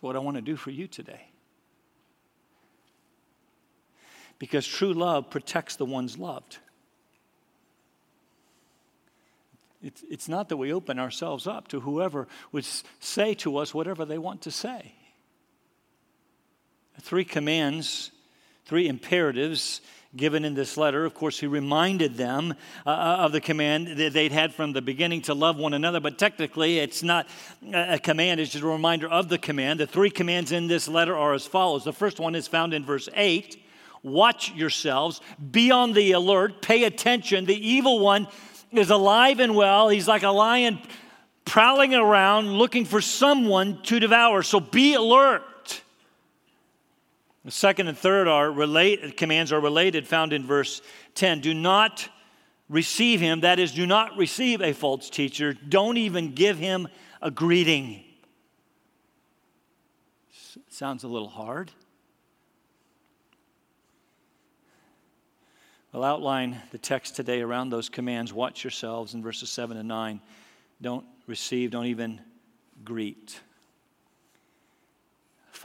What 0.00 0.16
I 0.16 0.18
want 0.18 0.36
to 0.36 0.42
do 0.42 0.56
for 0.56 0.70
you 0.70 0.86
today. 0.86 1.28
Because 4.38 4.66
true 4.66 4.92
love 4.92 5.30
protects 5.30 5.76
the 5.76 5.86
ones 5.86 6.18
loved. 6.18 6.58
It's, 9.82 10.04
it's 10.10 10.28
not 10.28 10.48
that 10.48 10.56
we 10.56 10.72
open 10.72 10.98
ourselves 10.98 11.46
up 11.46 11.68
to 11.68 11.80
whoever 11.80 12.26
would 12.52 12.66
say 13.00 13.34
to 13.34 13.58
us 13.58 13.72
whatever 13.72 14.04
they 14.04 14.18
want 14.18 14.42
to 14.42 14.50
say. 14.50 14.92
Three 17.00 17.24
commands, 17.24 18.10
three 18.64 18.88
imperatives 18.88 19.80
given 20.16 20.44
in 20.44 20.54
this 20.54 20.76
letter. 20.76 21.04
Of 21.04 21.14
course, 21.14 21.38
he 21.38 21.46
reminded 21.46 22.16
them 22.16 22.54
uh, 22.84 22.90
uh, 22.90 23.16
of 23.20 23.32
the 23.32 23.40
command 23.40 23.88
that 23.98 24.12
they'd 24.12 24.32
had 24.32 24.54
from 24.54 24.72
the 24.72 24.82
beginning 24.82 25.22
to 25.22 25.34
love 25.34 25.56
one 25.56 25.74
another, 25.74 26.00
but 26.00 26.18
technically 26.18 26.78
it's 26.78 27.02
not 27.02 27.28
a 27.72 27.98
command, 27.98 28.40
it's 28.40 28.52
just 28.52 28.64
a 28.64 28.66
reminder 28.66 29.08
of 29.08 29.28
the 29.28 29.38
command. 29.38 29.80
The 29.80 29.86
three 29.86 30.10
commands 30.10 30.52
in 30.52 30.66
this 30.66 30.88
letter 30.88 31.16
are 31.16 31.34
as 31.34 31.46
follows. 31.46 31.84
The 31.84 31.92
first 31.92 32.18
one 32.18 32.34
is 32.34 32.46
found 32.46 32.74
in 32.74 32.84
verse 32.84 33.08
8 33.14 33.62
Watch 34.02 34.52
yourselves, 34.54 35.20
be 35.50 35.72
on 35.72 35.92
the 35.92 36.12
alert, 36.12 36.62
pay 36.62 36.84
attention. 36.84 37.44
The 37.44 37.68
evil 37.68 37.98
one 37.98 38.28
is 38.70 38.90
alive 38.90 39.40
and 39.40 39.56
well. 39.56 39.88
He's 39.88 40.06
like 40.06 40.22
a 40.22 40.30
lion 40.30 40.78
prowling 41.44 41.94
around 41.94 42.52
looking 42.52 42.84
for 42.84 43.00
someone 43.00 43.82
to 43.84 43.98
devour. 43.98 44.42
So 44.44 44.60
be 44.60 44.94
alert. 44.94 45.42
The 47.46 47.52
second 47.52 47.86
and 47.86 47.96
third 47.96 48.26
are 48.26 48.50
relate, 48.50 49.16
commands 49.16 49.52
are 49.52 49.60
related, 49.60 50.04
found 50.04 50.32
in 50.32 50.44
verse 50.44 50.82
10. 51.14 51.42
Do 51.42 51.54
not 51.54 52.08
receive 52.68 53.20
him, 53.20 53.42
that 53.42 53.60
is, 53.60 53.70
do 53.70 53.86
not 53.86 54.16
receive 54.16 54.60
a 54.60 54.72
false 54.72 55.08
teacher. 55.08 55.54
Don't 55.54 55.96
even 55.96 56.34
give 56.34 56.58
him 56.58 56.88
a 57.22 57.30
greeting. 57.30 58.02
Sounds 60.68 61.04
a 61.04 61.08
little 61.08 61.28
hard. 61.28 61.70
I'll 65.94 66.02
outline 66.02 66.60
the 66.72 66.78
text 66.78 67.14
today 67.14 67.42
around 67.42 67.70
those 67.70 67.88
commands. 67.88 68.32
Watch 68.32 68.64
yourselves 68.64 69.14
in 69.14 69.22
verses 69.22 69.50
7 69.50 69.76
and 69.76 69.86
9. 69.86 70.20
Don't 70.82 71.06
receive, 71.28 71.70
don't 71.70 71.86
even 71.86 72.20
greet 72.82 73.38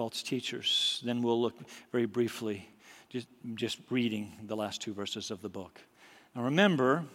false 0.02 0.24
teachers. 0.24 1.00
Then 1.06 1.22
we'll 1.22 1.40
look 1.40 1.54
very 1.92 2.08
briefly, 2.08 2.68
just, 3.10 3.28
just 3.54 3.78
reading 3.92 4.34
the 4.48 4.56
last 4.56 4.82
two 4.82 4.96
verses 4.96 5.30
of 5.30 5.44
the 5.44 5.48
book. 5.48 5.80
Now 6.36 6.42
remember, 6.46 7.06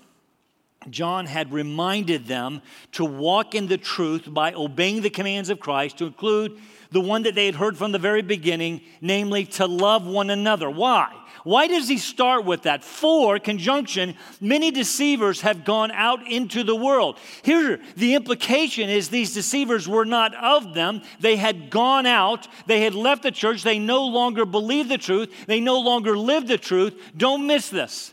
John 0.89 1.27
had 1.27 1.53
reminded 1.53 2.29
them 2.29 2.63
to 2.93 3.05
walk 3.05 3.57
in 3.57 3.67
the 3.67 3.77
truth 3.77 4.33
by 4.33 4.53
obeying 4.53 5.03
the 5.03 5.11
commands 5.11 5.51
of 5.51 5.59
Christ, 5.59 5.99
to 5.99 6.07
include 6.07 6.61
the 6.93 7.01
one 7.01 7.25
that 7.25 7.35
they 7.35 7.47
had 7.47 7.57
heard 7.57 7.77
from 7.77 7.91
the 7.91 7.99
very 7.99 8.23
beginning, 8.23 8.83
namely 9.01 9.47
to 9.47 9.67
love 9.67 10.07
one 10.07 10.31
another. 10.31 10.71
Why? 10.71 11.13
Why 11.47 11.69
does 11.69 11.87
he 11.87 11.99
start 11.99 12.45
with 12.45 12.63
that? 12.63 12.83
For, 12.83 13.39
conjunction, 13.39 14.17
many 14.41 14.73
deceivers 14.73 15.43
have 15.43 15.65
gone 15.65 15.93
out 15.93 16.27
into 16.27 16.65
the 16.65 16.75
world. 16.75 17.21
Here, 17.43 17.79
the 17.97 18.17
implication 18.17 18.91
is 18.91 19.11
these 19.11 19.33
deceivers 19.33 19.87
were 19.87 20.05
not 20.05 20.35
of 20.35 20.75
them. 20.75 21.03
They 21.21 21.37
had 21.37 21.71
gone 21.71 22.05
out, 22.05 22.49
they 22.67 22.81
had 22.81 22.97
left 22.97 23.23
the 23.23 23.31
church, 23.31 23.63
they 23.63 23.79
no 23.79 24.07
longer 24.07 24.45
believed 24.45 24.89
the 24.89 24.99
truth, 24.99 25.33
they 25.47 25.61
no 25.61 25.79
longer 25.79 26.19
lived 26.19 26.49
the 26.49 26.59
truth. 26.59 27.01
Don't 27.17 27.47
miss 27.47 27.69
this. 27.69 28.13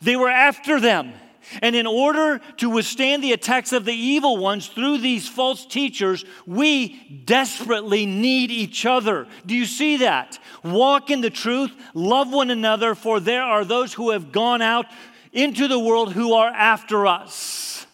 They 0.00 0.16
were 0.16 0.30
after 0.30 0.80
them. 0.80 1.12
And 1.62 1.76
in 1.76 1.86
order 1.86 2.40
to 2.58 2.70
withstand 2.70 3.22
the 3.22 3.32
attacks 3.32 3.72
of 3.72 3.84
the 3.84 3.94
evil 3.94 4.36
ones 4.36 4.66
through 4.66 4.98
these 4.98 5.28
false 5.28 5.64
teachers, 5.64 6.24
we 6.46 7.22
desperately 7.24 8.06
need 8.06 8.50
each 8.50 8.84
other. 8.84 9.26
Do 9.44 9.54
you 9.54 9.64
see 9.64 9.98
that? 9.98 10.38
Walk 10.62 11.10
in 11.10 11.20
the 11.20 11.30
truth, 11.30 11.72
love 11.94 12.32
one 12.32 12.50
another, 12.50 12.94
for 12.94 13.20
there 13.20 13.42
are 13.42 13.64
those 13.64 13.94
who 13.94 14.10
have 14.10 14.32
gone 14.32 14.62
out 14.62 14.86
into 15.32 15.68
the 15.68 15.78
world 15.78 16.12
who 16.12 16.32
are 16.34 16.48
after 16.48 17.06
us. 17.06 17.86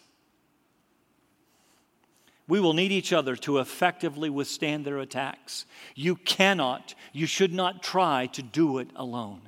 We 2.49 2.61
will 2.61 2.75
need 2.75 2.93
each 2.93 3.13
other 3.13 3.37
to 3.37 3.59
effectively 3.59 4.29
withstand 4.29 4.85
their 4.85 4.99
attacks. 4.99 5.65
You 5.95 6.17
cannot, 6.17 6.95
you 7.13 7.27
should 7.27 7.53
not 7.53 7.83
try 7.83 8.27
to 8.29 8.43
do 8.43 8.79
it 8.79 8.89
alone. 8.97 9.41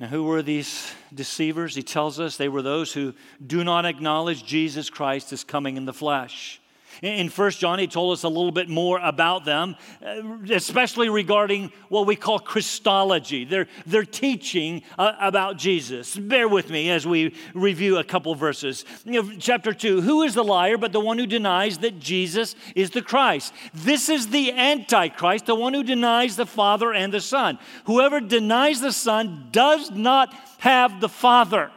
Now, 0.00 0.06
who 0.06 0.24
were 0.24 0.40
these 0.40 0.90
deceivers? 1.14 1.74
He 1.74 1.82
tells 1.82 2.18
us 2.18 2.38
they 2.38 2.48
were 2.48 2.62
those 2.62 2.92
who 2.94 3.12
do 3.46 3.62
not 3.62 3.84
acknowledge 3.84 4.44
Jesus 4.44 4.88
Christ 4.88 5.30
as 5.32 5.44
coming 5.44 5.76
in 5.76 5.84
the 5.84 5.92
flesh. 5.92 6.59
In 7.02 7.30
First 7.30 7.60
John, 7.60 7.78
he 7.78 7.86
told 7.86 8.12
us 8.12 8.24
a 8.24 8.28
little 8.28 8.52
bit 8.52 8.68
more 8.68 8.98
about 8.98 9.46
them, 9.46 9.76
uh, 10.04 10.20
especially 10.50 11.08
regarding 11.08 11.72
what 11.88 12.06
we 12.06 12.14
call 12.14 12.38
Christology, 12.38 13.44
their, 13.44 13.68
their 13.86 14.04
teaching 14.04 14.82
uh, 14.98 15.12
about 15.18 15.56
Jesus. 15.56 16.14
Bear 16.14 16.46
with 16.46 16.68
me 16.68 16.90
as 16.90 17.06
we 17.06 17.34
review 17.54 17.96
a 17.96 18.04
couple 18.04 18.34
verses. 18.34 18.84
You 19.04 19.22
know, 19.22 19.32
chapter 19.38 19.72
2 19.72 20.02
Who 20.02 20.22
is 20.22 20.34
the 20.34 20.44
liar 20.44 20.76
but 20.76 20.92
the 20.92 21.00
one 21.00 21.16
who 21.16 21.26
denies 21.26 21.78
that 21.78 21.98
Jesus 21.98 22.54
is 22.74 22.90
the 22.90 23.02
Christ? 23.02 23.54
This 23.72 24.10
is 24.10 24.28
the 24.28 24.52
Antichrist, 24.52 25.46
the 25.46 25.54
one 25.54 25.72
who 25.72 25.82
denies 25.82 26.36
the 26.36 26.46
Father 26.46 26.92
and 26.92 27.12
the 27.12 27.20
Son. 27.20 27.58
Whoever 27.84 28.20
denies 28.20 28.82
the 28.82 28.92
Son 28.92 29.48
does 29.52 29.90
not 29.90 30.34
have 30.58 31.00
the 31.00 31.08
Father. 31.08 31.70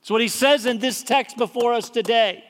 That's 0.00 0.10
what 0.12 0.20
he 0.20 0.28
says 0.28 0.66
in 0.66 0.78
this 0.78 1.02
text 1.02 1.36
before 1.36 1.72
us 1.72 1.90
today. 1.90 2.44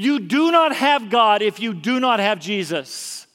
You 0.00 0.18
do 0.18 0.50
not 0.50 0.74
have 0.74 1.10
God 1.10 1.42
if 1.42 1.60
you 1.60 1.74
do 1.74 2.00
not 2.00 2.20
have 2.20 2.40
Jesus. 2.40 3.26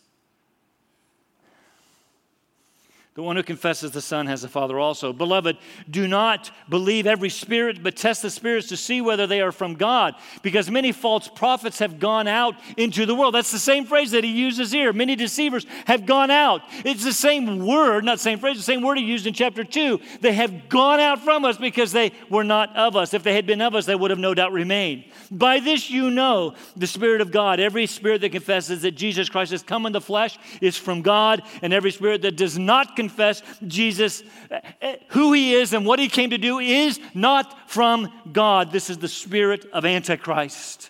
The 3.16 3.24
one 3.24 3.38
who 3.38 3.44
confesses 3.44 3.92
the 3.92 4.02
Son 4.02 4.28
has 4.28 4.42
the 4.42 4.50
Father 4.50 4.78
also. 4.78 5.14
Beloved, 5.14 5.58
do 5.90 6.06
not 6.06 6.52
believe 6.68 7.08
every 7.08 7.30
spirit, 7.30 7.82
but 7.82 7.96
test 7.96 8.22
the 8.22 8.30
spirits 8.30 8.68
to 8.68 8.76
see 8.76 9.00
whether 9.00 9.26
they 9.26 9.40
are 9.40 9.54
from 9.54 9.76
God, 9.76 10.16
because 10.42 10.70
many 10.70 10.92
false 10.92 11.30
prophets 11.30 11.80
have 11.80 11.98
gone 11.98 12.28
out 12.28 12.56
into 12.76 13.06
the 13.06 13.16
world. 13.16 13.34
That's 13.34 13.54
the 13.54 13.58
same 13.58 13.86
phrase 13.86 14.12
that 14.12 14.26
he 14.26 14.32
uses 14.32 14.70
here. 14.70 14.92
Many 14.92 15.16
deceivers 15.16 15.66
have 15.88 16.06
gone 16.06 16.30
out. 16.30 16.64
It's 16.84 17.06
the 17.06 17.14
same 17.14 17.66
word, 17.66 18.04
not 18.04 18.18
the 18.18 18.24
same 18.24 18.38
phrase, 18.38 18.58
the 18.58 18.64
same 18.64 18.82
word 18.82 18.98
he 18.98 19.06
used 19.06 19.26
in 19.26 19.34
chapter 19.34 19.64
2. 19.64 19.98
They 20.20 20.34
have 20.34 20.68
gone 20.68 21.00
out 21.00 21.22
from 21.22 21.46
us 21.46 21.56
because 21.56 21.94
they 21.94 22.12
were 22.30 22.44
not 22.44 22.76
of 22.76 22.98
us. 22.98 23.14
If 23.14 23.24
they 23.24 23.34
had 23.34 23.48
been 23.48 23.62
of 23.62 23.76
us, 23.76 23.86
they 23.86 23.96
would 23.96 24.12
have 24.12 24.20
no 24.20 24.34
doubt 24.34 24.52
remained. 24.52 25.06
By 25.32 25.62
this 25.62 25.90
you 25.90 26.12
know 26.12 26.54
the 26.76 26.86
Spirit 26.86 27.22
of 27.22 27.32
God. 27.32 27.62
Every 27.62 27.88
spirit 27.88 28.20
that 28.22 28.34
confesses 28.34 28.82
that 28.82 28.92
Jesus 28.92 29.30
Christ 29.30 29.52
has 29.52 29.64
come 29.64 29.86
in 29.86 29.94
the 29.94 30.02
flesh 30.02 30.38
is 30.60 30.76
from 30.76 31.02
God, 31.02 31.44
and 31.62 31.72
every 31.72 31.92
spirit 31.92 32.22
that 32.24 32.36
does 32.36 32.60
not 32.60 32.98
confess 32.98 33.05
confess 33.08 33.42
Jesus, 33.68 34.24
eh, 34.50 34.60
eh, 34.82 34.96
who 35.10 35.34
he 35.34 35.54
is 35.54 35.74
and 35.74 35.86
what 35.86 36.00
he 36.00 36.08
came 36.08 36.32
to 36.32 36.38
do, 36.38 36.60
is 36.60 37.00
not 37.14 37.70
from 37.70 38.12
God. 38.32 38.72
This 38.72 38.90
is 38.90 38.98
the 38.98 39.08
spirit 39.08 39.66
of 39.72 39.86
Antichrist. 39.86 40.90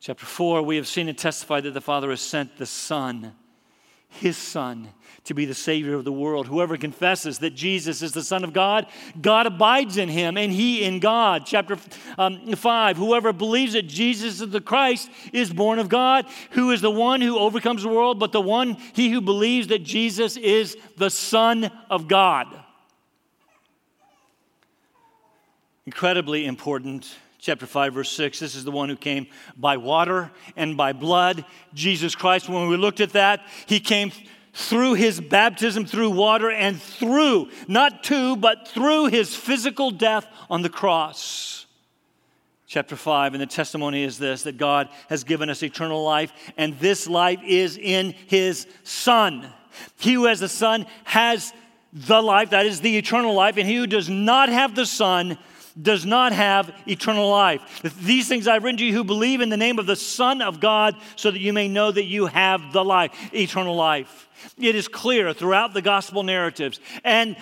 Chapter 0.00 0.24
4, 0.24 0.62
we 0.62 0.76
have 0.76 0.86
seen 0.86 1.08
and 1.08 1.18
testified 1.18 1.64
that 1.64 1.74
the 1.74 1.80
Father 1.80 2.10
has 2.10 2.20
sent 2.20 2.56
the 2.56 2.66
Son, 2.66 3.34
his 4.08 4.36
Son, 4.36 4.88
to 5.24 5.34
be 5.34 5.44
the 5.44 5.54
Savior 5.54 5.94
of 5.94 6.04
the 6.04 6.12
world. 6.12 6.46
Whoever 6.46 6.76
confesses 6.76 7.38
that 7.38 7.54
Jesus 7.54 8.02
is 8.02 8.12
the 8.12 8.22
Son 8.22 8.42
of 8.42 8.52
God, 8.52 8.86
God 9.20 9.46
abides 9.46 9.96
in 9.96 10.08
him 10.08 10.36
and 10.36 10.50
he 10.52 10.82
in 10.82 10.98
God. 10.98 11.44
Chapter 11.46 11.76
um, 12.18 12.54
5 12.54 12.96
Whoever 12.96 13.32
believes 13.32 13.74
that 13.74 13.86
Jesus 13.86 14.40
is 14.40 14.50
the 14.50 14.60
Christ 14.60 15.10
is 15.32 15.52
born 15.52 15.78
of 15.78 15.88
God, 15.88 16.26
who 16.52 16.70
is 16.70 16.80
the 16.80 16.90
one 16.90 17.20
who 17.20 17.38
overcomes 17.38 17.82
the 17.82 17.88
world, 17.88 18.18
but 18.18 18.32
the 18.32 18.40
one, 18.40 18.76
he 18.94 19.10
who 19.10 19.20
believes 19.20 19.68
that 19.68 19.84
Jesus 19.84 20.36
is 20.36 20.76
the 20.96 21.10
Son 21.10 21.70
of 21.90 22.08
God. 22.08 22.46
Incredibly 25.86 26.46
important 26.46 27.14
chapter 27.40 27.66
5, 27.66 27.94
verse 27.94 28.12
6. 28.12 28.38
This 28.38 28.54
is 28.54 28.64
the 28.64 28.70
one 28.70 28.88
who 28.88 28.96
came 28.96 29.26
by 29.56 29.76
water 29.76 30.30
and 30.56 30.76
by 30.76 30.92
blood, 30.92 31.44
Jesus 31.74 32.14
Christ. 32.14 32.48
When 32.48 32.68
we 32.68 32.76
looked 32.76 33.00
at 33.00 33.12
that, 33.12 33.40
he 33.66 33.80
came 33.80 34.12
through 34.52 34.94
his 34.94 35.20
baptism 35.20 35.86
through 35.86 36.10
water 36.10 36.50
and 36.50 36.80
through, 36.80 37.48
not 37.68 38.04
to, 38.04 38.36
but 38.36 38.68
through 38.68 39.06
his 39.06 39.34
physical 39.34 39.90
death 39.90 40.26
on 40.48 40.62
the 40.62 40.68
cross. 40.68 41.66
chapter 42.66 42.96
5, 42.96 43.34
and 43.34 43.40
the 43.40 43.46
testimony 43.46 44.04
is 44.04 44.18
this 44.18 44.44
that 44.44 44.56
God 44.56 44.88
has 45.08 45.24
given 45.24 45.50
us 45.50 45.62
eternal 45.62 46.02
life, 46.02 46.32
and 46.56 46.78
this 46.78 47.08
life 47.08 47.40
is 47.44 47.76
in 47.76 48.14
His 48.26 48.66
Son. 48.84 49.46
He 49.98 50.14
who 50.14 50.26
has 50.26 50.40
the 50.40 50.48
Son 50.48 50.86
has 51.04 51.52
the 51.92 52.22
life, 52.22 52.50
that 52.50 52.66
is 52.66 52.80
the 52.80 52.96
eternal 52.96 53.34
life, 53.34 53.56
and 53.56 53.68
he 53.68 53.76
who 53.76 53.86
does 53.86 54.08
not 54.08 54.48
have 54.48 54.74
the 54.74 54.86
Son 54.86 55.36
does 55.80 56.04
not 56.04 56.32
have 56.32 56.74
eternal 56.86 57.28
life. 57.28 57.82
These 58.00 58.28
things 58.28 58.46
I've 58.46 58.64
written 58.64 58.78
to 58.78 58.84
you 58.84 58.92
who 58.92 59.04
believe 59.04 59.40
in 59.40 59.48
the 59.48 59.56
name 59.56 59.78
of 59.78 59.86
the 59.86 59.96
Son 59.96 60.42
of 60.42 60.60
God, 60.60 60.94
so 61.16 61.30
that 61.30 61.40
you 61.40 61.52
may 61.52 61.68
know 61.68 61.90
that 61.90 62.04
you 62.04 62.26
have 62.26 62.72
the 62.72 62.84
life, 62.84 63.12
eternal 63.32 63.74
life. 63.74 64.28
It 64.58 64.74
is 64.74 64.88
clear 64.88 65.32
throughout 65.32 65.74
the 65.74 65.82
gospel 65.82 66.22
narratives, 66.22 66.80
and 67.04 67.36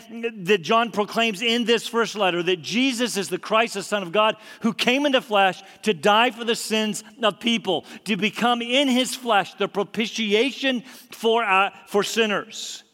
that 0.45 0.63
John 0.63 0.91
proclaims 0.91 1.43
in 1.43 1.65
this 1.65 1.87
first 1.87 2.15
letter 2.15 2.43
that 2.43 2.63
Jesus 2.63 3.17
is 3.17 3.29
the 3.29 3.39
Christ, 3.39 3.75
the 3.75 3.83
Son 3.83 4.03
of 4.03 4.13
God, 4.13 4.37
who 4.61 4.73
came 4.73 5.07
into 5.07 5.21
flesh 5.21 5.63
to 5.83 5.95
die 5.95 6.31
for 6.31 6.45
the 6.45 6.57
sins 6.57 7.05
of 7.23 7.41
people, 7.41 7.85
to 8.05 8.17
become 8.17 8.63
in 8.63 8.89
his 8.89 9.15
flesh 9.15 9.55
the 9.55 9.69
propitiation 9.69 10.83
for, 11.13 11.45
uh, 11.45 11.71
for 11.87 12.03
sinners. 12.03 12.85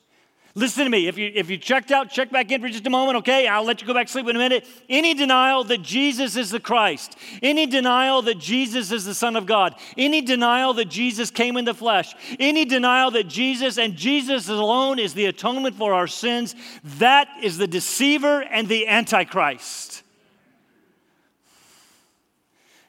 Listen 0.57 0.85
to 0.85 0.91
me. 0.91 1.09
If 1.09 1.19
you, 1.19 1.33
if 1.35 1.51
you 1.51 1.59
checked 1.59 1.91
out, 1.91 2.11
check 2.11 2.31
back 2.31 2.53
in 2.53 2.61
for 2.61 2.69
just 2.69 2.87
a 2.87 2.91
moment, 2.91 3.19
okay? 3.19 3.49
I'll 3.49 3.65
let 3.65 3.81
you 3.81 3.89
go 3.89 3.95
back 3.95 4.07
to 4.07 4.13
sleep 4.13 4.29
in 4.29 4.37
a 4.37 4.39
minute. 4.39 4.65
Any 4.89 5.13
denial 5.13 5.65
that 5.65 5.83
Jesus 5.83 6.37
is 6.37 6.51
the 6.51 6.61
Christ, 6.61 7.17
any 7.43 7.67
denial 7.67 8.23
that 8.23 8.39
Jesus 8.39 8.93
is 8.93 9.05
the 9.05 9.15
Son 9.15 9.35
of 9.35 9.47
God, 9.47 9.75
any 9.99 10.21
denial 10.21 10.73
that 10.75 10.85
Jesus 10.85 11.33
came 11.33 11.57
in 11.57 11.65
the 11.65 11.75
flesh, 11.75 12.15
any 12.39 12.65
denial 12.65 13.11
that 13.13 13.27
Jesus 13.27 13.79
and 13.79 13.97
Jesus 13.97 14.49
alone 14.49 15.01
is 15.01 15.13
the 15.13 15.25
atonement 15.25 15.75
for 15.75 15.93
our 15.93 16.07
sins, 16.07 16.55
that 16.85 17.27
is 17.43 17.59
the 17.59 17.67
deceiver 17.67 18.43
and 18.43 18.69
the 18.69 18.87
antichrist. 18.87 20.05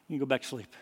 You 0.07 0.13
can 0.13 0.19
go 0.19 0.27
back 0.27 0.43
to 0.43 0.47
sleep. 0.47 0.75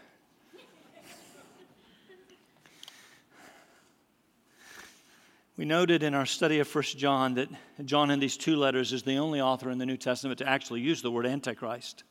We 5.55 5.65
noted 5.65 6.01
in 6.01 6.15
our 6.15 6.25
study 6.25 6.59
of 6.59 6.75
1 6.75 6.83
John 6.83 7.35
that 7.35 7.47
John, 7.85 8.09
in 8.09 8.19
these 8.19 8.37
two 8.37 8.55
letters, 8.55 8.91
is 8.91 9.03
the 9.03 9.17
only 9.17 9.39
author 9.39 9.69
in 9.69 9.77
the 9.77 9.85
New 9.85 9.97
Testament 9.97 10.39
to 10.39 10.49
actually 10.49 10.81
use 10.81 11.03
the 11.03 11.11
word 11.11 11.27
Antichrist. 11.27 12.03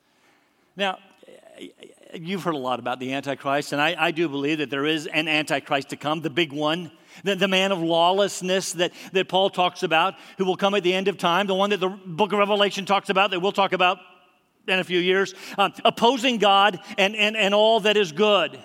Now, 0.76 0.98
you've 2.14 2.44
heard 2.44 2.54
a 2.54 2.58
lot 2.58 2.78
about 2.78 3.00
the 3.00 3.12
Antichrist, 3.12 3.72
and 3.72 3.82
I, 3.82 3.96
I 3.98 4.10
do 4.12 4.28
believe 4.28 4.58
that 4.58 4.70
there 4.70 4.86
is 4.86 5.08
an 5.08 5.26
Antichrist 5.26 5.88
to 5.88 5.96
come, 5.96 6.20
the 6.20 6.30
big 6.30 6.52
one, 6.52 6.92
the, 7.24 7.34
the, 7.34 7.48
man 7.48 7.72
of 7.72 7.80
lawlessness 7.80 8.74
that, 8.74 8.92
that 9.12 9.28
Paul 9.28 9.50
talks 9.50 9.82
about, 9.82 10.14
who 10.38 10.44
will 10.44 10.56
come 10.56 10.76
at 10.76 10.84
the 10.84 10.94
end 10.94 11.08
of 11.08 11.18
time, 11.18 11.48
the 11.48 11.54
one 11.54 11.70
that 11.70 11.80
the 11.80 11.88
book 11.88 12.32
of 12.32 12.38
Revelation 12.38 12.86
talks 12.86 13.10
about, 13.10 13.32
that 13.32 13.40
we'll 13.40 13.50
talk 13.50 13.72
about 13.72 13.98
in 14.68 14.78
a 14.78 14.84
few 14.84 15.00
years, 15.00 15.34
um, 15.58 15.72
opposing 15.84 16.38
God 16.38 16.78
and, 16.96 17.16
and, 17.16 17.36
and 17.36 17.54
all 17.54 17.80
that 17.80 17.96
is 17.96 18.12
good. 18.12 18.56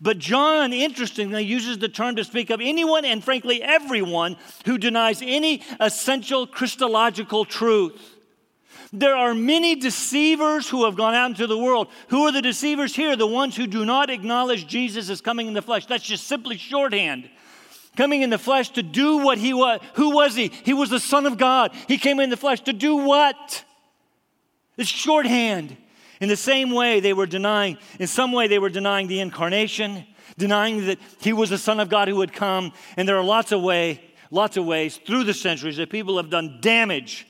But 0.00 0.18
John, 0.18 0.72
interestingly, 0.72 1.44
uses 1.44 1.78
the 1.78 1.88
term 1.88 2.16
to 2.16 2.24
speak 2.24 2.50
of 2.50 2.60
anyone 2.62 3.04
and 3.04 3.22
frankly 3.22 3.62
everyone 3.62 4.36
who 4.64 4.78
denies 4.78 5.22
any 5.22 5.62
essential 5.80 6.46
Christological 6.46 7.44
truth. 7.44 8.16
There 8.92 9.14
are 9.14 9.34
many 9.34 9.74
deceivers 9.74 10.68
who 10.68 10.84
have 10.84 10.96
gone 10.96 11.14
out 11.14 11.30
into 11.30 11.46
the 11.46 11.58
world. 11.58 11.88
Who 12.08 12.26
are 12.26 12.32
the 12.32 12.40
deceivers 12.40 12.96
here? 12.96 13.16
The 13.16 13.26
ones 13.26 13.54
who 13.54 13.66
do 13.66 13.84
not 13.84 14.08
acknowledge 14.08 14.66
Jesus 14.66 15.10
as 15.10 15.20
coming 15.20 15.46
in 15.46 15.54
the 15.54 15.62
flesh. 15.62 15.86
That's 15.86 16.04
just 16.04 16.26
simply 16.26 16.56
shorthand. 16.56 17.28
Coming 17.96 18.22
in 18.22 18.30
the 18.30 18.38
flesh 18.38 18.70
to 18.70 18.82
do 18.82 19.18
what 19.18 19.38
he 19.38 19.52
was. 19.52 19.80
Who 19.94 20.14
was 20.14 20.34
he? 20.34 20.52
He 20.64 20.72
was 20.72 20.88
the 20.88 21.00
Son 21.00 21.26
of 21.26 21.36
God. 21.36 21.72
He 21.86 21.98
came 21.98 22.20
in 22.20 22.30
the 22.30 22.36
flesh 22.36 22.60
to 22.62 22.72
do 22.72 22.96
what? 22.96 23.64
It's 24.78 24.88
shorthand. 24.88 25.76
In 26.20 26.28
the 26.28 26.36
same 26.36 26.70
way, 26.70 27.00
they 27.00 27.12
were 27.12 27.26
denying, 27.26 27.78
in 27.98 28.06
some 28.06 28.32
way, 28.32 28.48
they 28.48 28.58
were 28.58 28.70
denying 28.70 29.06
the 29.06 29.20
incarnation, 29.20 30.04
denying 30.36 30.86
that 30.86 30.98
he 31.20 31.32
was 31.32 31.50
the 31.50 31.58
Son 31.58 31.80
of 31.80 31.88
God 31.88 32.08
who 32.08 32.20
had 32.20 32.32
come. 32.32 32.72
And 32.96 33.08
there 33.08 33.16
are 33.16 33.24
lots 33.24 33.52
of 33.52 33.62
way, 33.62 34.00
lots 34.30 34.56
of 34.56 34.64
ways 34.66 34.96
through 34.96 35.24
the 35.24 35.34
centuries 35.34 35.76
that 35.76 35.90
people 35.90 36.16
have 36.16 36.30
done 36.30 36.58
damage 36.60 37.26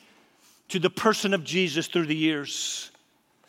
to 0.68 0.78
the 0.78 0.90
person 0.90 1.34
of 1.34 1.44
Jesus 1.44 1.86
through 1.86 2.06
the 2.06 2.16
years. 2.16 2.90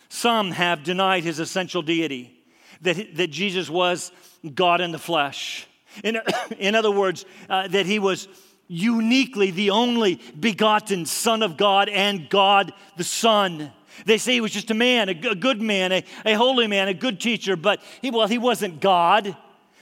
Some 0.09 0.51
have 0.51 0.83
denied 0.83 1.23
his 1.23 1.39
essential 1.39 1.81
deity, 1.81 2.33
that, 2.81 3.15
that 3.15 3.27
Jesus 3.27 3.69
was 3.69 4.11
God 4.53 4.81
in 4.81 4.91
the 4.91 4.99
flesh. 4.99 5.67
In, 6.03 6.19
in 6.57 6.75
other 6.75 6.91
words, 6.91 7.25
uh, 7.49 7.67
that 7.67 7.85
he 7.85 7.99
was 7.99 8.27
uniquely 8.67 9.51
the 9.51 9.71
only 9.71 10.21
begotten 10.39 11.05
Son 11.05 11.43
of 11.43 11.57
God 11.57 11.89
and 11.89 12.29
God 12.29 12.73
the 12.97 13.03
Son. 13.03 13.71
They 14.05 14.17
say 14.17 14.33
he 14.33 14.41
was 14.41 14.51
just 14.51 14.71
a 14.71 14.73
man, 14.73 15.09
a, 15.09 15.13
good 15.13 15.61
man, 15.61 15.91
a, 15.91 16.03
a 16.25 16.33
holy 16.33 16.67
man, 16.67 16.87
a 16.87 16.93
good 16.93 17.19
teacher, 17.19 17.55
but 17.55 17.81
he, 18.01 18.11
well, 18.11 18.27
he 18.27 18.37
wasn't 18.37 18.79
God. 18.79 19.35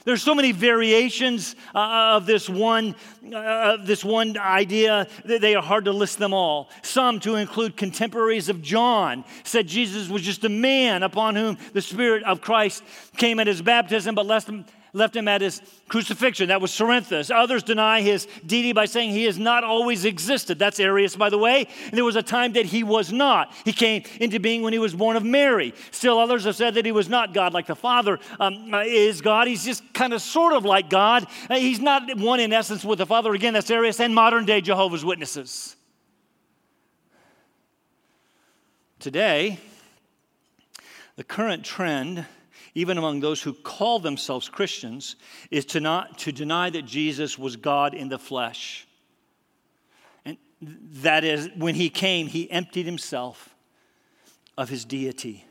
There's 0.04 0.22
so 0.22 0.34
many 0.34 0.52
variations 0.52 1.54
uh, 1.74 2.16
of 2.16 2.24
this 2.24 2.48
one, 2.48 2.94
uh, 3.34 3.76
this 3.76 4.02
one 4.02 4.38
idea 4.38 5.06
that 5.26 5.42
they 5.42 5.54
are 5.54 5.62
hard 5.62 5.84
to 5.84 5.92
list 5.92 6.18
them 6.18 6.32
all. 6.32 6.70
Some, 6.82 7.20
to 7.20 7.34
include 7.34 7.76
contemporaries 7.76 8.48
of 8.48 8.62
John, 8.62 9.24
said 9.44 9.66
Jesus 9.66 10.08
was 10.08 10.22
just 10.22 10.44
a 10.44 10.48
man 10.48 11.02
upon 11.02 11.36
whom 11.36 11.58
the 11.74 11.82
Spirit 11.82 12.22
of 12.22 12.40
Christ 12.40 12.82
came 13.18 13.38
at 13.38 13.46
his 13.46 13.60
baptism, 13.60 14.14
but 14.14 14.24
left 14.24 14.48
him, 14.48 14.64
left 14.92 15.14
him 15.14 15.28
at 15.28 15.40
his 15.40 15.60
crucifixion. 15.88 16.48
That 16.48 16.60
was 16.60 16.70
Cerinthus. 16.70 17.34
Others 17.34 17.62
deny 17.62 18.00
his 18.00 18.26
deity 18.46 18.72
by 18.72 18.86
saying 18.86 19.10
he 19.10 19.24
has 19.24 19.38
not 19.38 19.64
always 19.64 20.04
existed. 20.04 20.58
That's 20.58 20.80
Arius, 20.80 21.16
by 21.16 21.30
the 21.30 21.38
way. 21.38 21.68
And 21.86 21.92
there 21.92 22.04
was 22.04 22.16
a 22.16 22.22
time 22.22 22.52
that 22.54 22.66
he 22.66 22.82
was 22.82 23.12
not. 23.12 23.52
He 23.64 23.72
came 23.72 24.02
into 24.20 24.40
being 24.40 24.62
when 24.62 24.72
he 24.72 24.78
was 24.78 24.94
born 24.94 25.16
of 25.16 25.24
Mary. 25.24 25.74
Still, 25.90 26.18
others 26.18 26.44
have 26.44 26.56
said 26.56 26.74
that 26.74 26.84
he 26.84 26.92
was 26.92 27.08
not 27.08 27.34
God, 27.34 27.52
like 27.52 27.66
the 27.66 27.76
Father 27.76 28.18
um, 28.40 28.72
is 28.74 29.20
God. 29.20 29.46
He's 29.48 29.64
just 29.64 29.82
kind 29.94 30.12
of 30.12 30.22
sort 30.22 30.52
of 30.52 30.64
like 30.64 30.90
God. 30.90 31.26
Uh, 31.48 31.56
he's 31.56 31.80
not 31.80 32.16
one 32.18 32.40
in 32.40 32.52
essence 32.52 32.84
with 32.84 32.98
the 32.98 33.06
Father. 33.06 33.34
Again, 33.34 33.54
that's 33.54 33.70
Arius 33.70 34.00
and 34.00 34.14
modern 34.14 34.44
day 34.44 34.60
Jehovah's 34.60 35.04
Witnesses. 35.04 35.76
Today, 38.98 39.60
the 41.14 41.24
current 41.24 41.64
trend 41.64 42.26
even 42.78 42.96
among 42.96 43.20
those 43.20 43.42
who 43.42 43.52
call 43.52 43.98
themselves 43.98 44.48
Christians, 44.48 45.16
is 45.50 45.64
to 45.66 45.80
not 45.80 46.18
to 46.18 46.32
deny 46.32 46.70
that 46.70 46.86
Jesus 46.86 47.38
was 47.38 47.56
God 47.56 47.92
in 47.92 48.08
the 48.08 48.18
flesh. 48.18 48.86
And 50.24 50.36
that 50.60 51.24
is, 51.24 51.50
when 51.56 51.74
he 51.74 51.90
came, 51.90 52.28
he 52.28 52.50
emptied 52.50 52.86
himself 52.86 53.54
of 54.56 54.68
his 54.68 54.84
deity. 54.84 55.44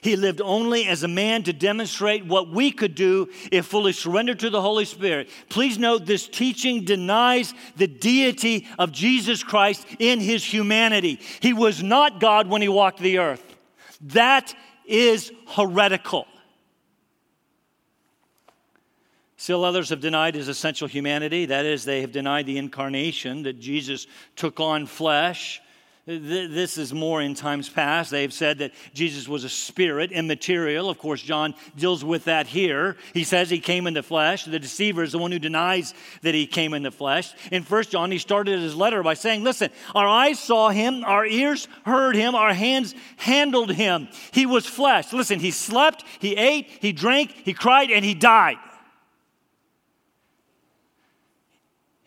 He 0.00 0.16
lived 0.16 0.40
only 0.40 0.86
as 0.86 1.02
a 1.02 1.08
man 1.08 1.44
to 1.44 1.52
demonstrate 1.52 2.24
what 2.26 2.48
we 2.48 2.72
could 2.72 2.94
do 2.94 3.28
if 3.52 3.66
fully 3.66 3.92
surrendered 3.92 4.40
to 4.40 4.50
the 4.50 4.60
Holy 4.60 4.84
Spirit. 4.84 5.28
Please 5.48 5.78
note 5.78 6.06
this 6.06 6.26
teaching 6.26 6.84
denies 6.84 7.54
the 7.76 7.86
deity 7.86 8.66
of 8.78 8.90
Jesus 8.90 9.44
Christ 9.44 9.86
in 9.98 10.18
his 10.18 10.44
humanity. 10.44 11.20
He 11.40 11.52
was 11.52 11.82
not 11.82 12.20
God 12.20 12.48
when 12.48 12.62
he 12.62 12.68
walked 12.68 13.00
the 13.00 13.18
earth. 13.18 13.44
That 14.00 14.54
is 14.86 15.30
heretical. 15.46 16.26
Still, 19.42 19.64
others 19.64 19.88
have 19.88 19.98
denied 19.98 20.36
his 20.36 20.46
essential 20.46 20.86
humanity. 20.86 21.46
That 21.46 21.66
is, 21.66 21.84
they 21.84 22.02
have 22.02 22.12
denied 22.12 22.46
the 22.46 22.58
incarnation, 22.58 23.42
that 23.42 23.58
Jesus 23.58 24.06
took 24.36 24.60
on 24.60 24.86
flesh. 24.86 25.60
This 26.06 26.78
is 26.78 26.94
more 26.94 27.20
in 27.20 27.34
times 27.34 27.68
past. 27.68 28.12
They've 28.12 28.32
said 28.32 28.58
that 28.58 28.70
Jesus 28.94 29.26
was 29.26 29.42
a 29.42 29.48
spirit, 29.48 30.12
immaterial. 30.12 30.88
Of 30.88 30.98
course, 30.98 31.20
John 31.20 31.56
deals 31.76 32.04
with 32.04 32.26
that 32.26 32.46
here. 32.46 32.96
He 33.14 33.24
says 33.24 33.50
he 33.50 33.58
came 33.58 33.88
in 33.88 33.94
the 33.94 34.04
flesh. 34.04 34.44
The 34.44 34.60
deceiver 34.60 35.02
is 35.02 35.10
the 35.10 35.18
one 35.18 35.32
who 35.32 35.40
denies 35.40 35.92
that 36.22 36.36
he 36.36 36.46
came 36.46 36.72
in 36.72 36.84
the 36.84 36.92
flesh. 36.92 37.34
In 37.50 37.64
First 37.64 37.90
John, 37.90 38.12
he 38.12 38.18
started 38.18 38.60
his 38.60 38.76
letter 38.76 39.02
by 39.02 39.14
saying, 39.14 39.42
Listen, 39.42 39.70
our 39.92 40.06
eyes 40.06 40.38
saw 40.38 40.68
him, 40.68 41.02
our 41.02 41.26
ears 41.26 41.66
heard 41.84 42.14
him, 42.14 42.36
our 42.36 42.54
hands 42.54 42.94
handled 43.16 43.72
him. 43.72 44.06
He 44.30 44.46
was 44.46 44.66
flesh. 44.66 45.12
Listen, 45.12 45.40
he 45.40 45.50
slept, 45.50 46.04
he 46.20 46.36
ate, 46.36 46.68
he 46.80 46.92
drank, 46.92 47.32
he 47.32 47.54
cried, 47.54 47.90
and 47.90 48.04
he 48.04 48.14
died. 48.14 48.58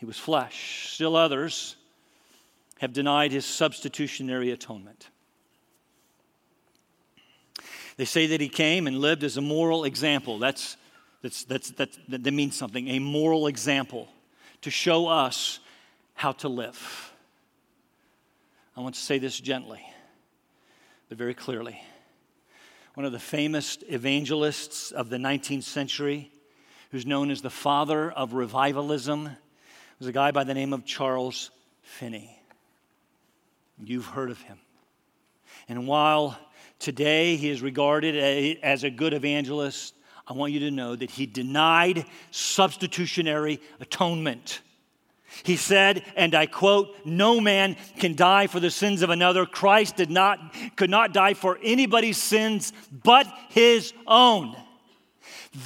He 0.05 0.07
was 0.07 0.19
flesh. 0.19 0.91
Still 0.93 1.15
others 1.15 1.77
have 2.77 2.93
denied 2.93 3.31
his 3.31 3.43
substitutionary 3.43 4.51
atonement. 4.51 5.09
They 7.97 8.05
say 8.05 8.27
that 8.27 8.39
he 8.39 8.47
came 8.47 8.85
and 8.85 8.99
lived 8.99 9.23
as 9.23 9.35
a 9.37 9.41
moral 9.41 9.83
example. 9.83 10.37
That's, 10.37 10.77
that's, 11.23 11.43
that's, 11.45 11.71
that's, 11.71 11.97
that 12.07 12.31
means 12.31 12.55
something, 12.55 12.87
a 12.89 12.99
moral 12.99 13.47
example 13.47 14.07
to 14.61 14.69
show 14.69 15.07
us 15.07 15.59
how 16.13 16.33
to 16.33 16.49
live. 16.49 17.11
I 18.77 18.81
want 18.81 18.93
to 18.93 19.01
say 19.01 19.17
this 19.17 19.39
gently, 19.39 19.81
but 21.09 21.17
very 21.17 21.33
clearly. 21.33 21.81
One 22.93 23.07
of 23.07 23.11
the 23.11 23.17
famous 23.17 23.79
evangelists 23.89 24.91
of 24.91 25.09
the 25.09 25.17
19th 25.17 25.63
century, 25.63 26.31
who's 26.91 27.07
known 27.07 27.31
as 27.31 27.41
the 27.41 27.49
father 27.49 28.11
of 28.11 28.33
revivalism, 28.33 29.31
was 29.99 30.07
a 30.07 30.11
guy 30.11 30.31
by 30.31 30.43
the 30.43 30.53
name 30.53 30.73
of 30.73 30.85
Charles 30.85 31.51
Finney. 31.81 32.39
You've 33.83 34.05
heard 34.05 34.31
of 34.31 34.41
him. 34.41 34.57
And 35.67 35.87
while 35.87 36.37
Today, 36.79 37.35
he 37.35 37.49
is 37.49 37.61
regarded 37.61 38.59
as 38.61 38.83
a 38.83 38.89
good 38.89 39.13
evangelist. 39.13 39.95
I 40.27 40.33
want 40.33 40.51
you 40.53 40.59
to 40.61 40.71
know 40.71 40.95
that 40.95 41.09
he 41.09 41.25
denied 41.25 42.05
substitutionary 42.31 43.61
atonement. 43.79 44.61
He 45.43 45.55
said, 45.55 46.03
and 46.15 46.35
I 46.35 46.45
quote, 46.45 46.95
No 47.05 47.39
man 47.39 47.75
can 47.97 48.15
die 48.15 48.47
for 48.47 48.59
the 48.59 48.69
sins 48.69 49.01
of 49.01 49.09
another. 49.09 49.45
Christ 49.45 49.95
did 49.95 50.11
not, 50.11 50.39
could 50.75 50.89
not 50.89 51.13
die 51.13 51.33
for 51.33 51.57
anybody's 51.63 52.17
sins 52.17 52.71
but 53.03 53.27
his 53.49 53.93
own. 54.05 54.55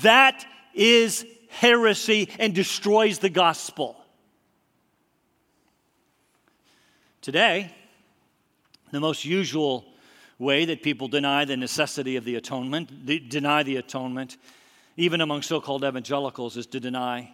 That 0.04 0.46
is 0.74 1.26
heresy 1.50 2.30
and 2.40 2.54
destroys 2.54 3.20
the 3.20 3.30
gospel. 3.30 3.99
Today, 7.22 7.74
the 8.92 9.00
most 9.00 9.26
usual 9.26 9.86
way 10.38 10.66
that 10.66 10.82
people 10.82 11.10
deny 11.10 11.44
the 11.44 11.58
necessity 11.58 12.16
of 12.16 12.24
the 12.24 12.36
atonement, 12.36 13.06
deny 13.30 13.62
the 13.64 13.76
atonement, 13.76 14.38
even 14.96 15.20
among 15.20 15.42
so 15.42 15.60
called 15.60 15.84
evangelicals, 15.84 16.56
is 16.56 16.66
to 16.68 16.80
deny 16.80 17.34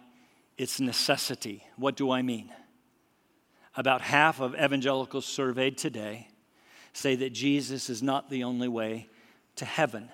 its 0.58 0.80
necessity. 0.80 1.62
What 1.76 1.96
do 1.96 2.10
I 2.10 2.22
mean? 2.22 2.52
About 3.76 4.00
half 4.00 4.40
of 4.40 4.54
evangelicals 4.54 5.24
surveyed 5.24 5.78
today 5.78 6.28
say 6.92 7.14
that 7.16 7.30
Jesus 7.30 7.90
is 7.90 8.02
not 8.02 8.30
the 8.30 8.42
only 8.42 8.68
way 8.68 9.08
to 9.56 9.64
heaven, 9.64 10.08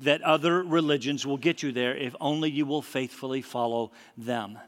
that 0.00 0.22
other 0.22 0.62
religions 0.62 1.26
will 1.26 1.36
get 1.36 1.62
you 1.62 1.72
there 1.72 1.94
if 1.94 2.16
only 2.20 2.50
you 2.50 2.66
will 2.66 2.82
faithfully 2.82 3.42
follow 3.42 3.92
them. 4.16 4.58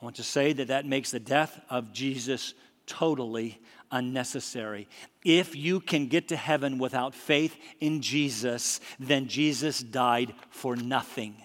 I 0.00 0.04
want 0.04 0.16
to 0.16 0.22
say 0.22 0.52
that 0.52 0.68
that 0.68 0.86
makes 0.86 1.10
the 1.10 1.20
death 1.20 1.60
of 1.70 1.92
Jesus 1.92 2.54
totally 2.86 3.58
unnecessary. 3.90 4.88
If 5.24 5.56
you 5.56 5.80
can 5.80 6.08
get 6.08 6.28
to 6.28 6.36
heaven 6.36 6.78
without 6.78 7.14
faith 7.14 7.56
in 7.80 8.02
Jesus, 8.02 8.80
then 8.98 9.28
Jesus 9.28 9.80
died 9.80 10.34
for 10.50 10.76
nothing. 10.76 11.36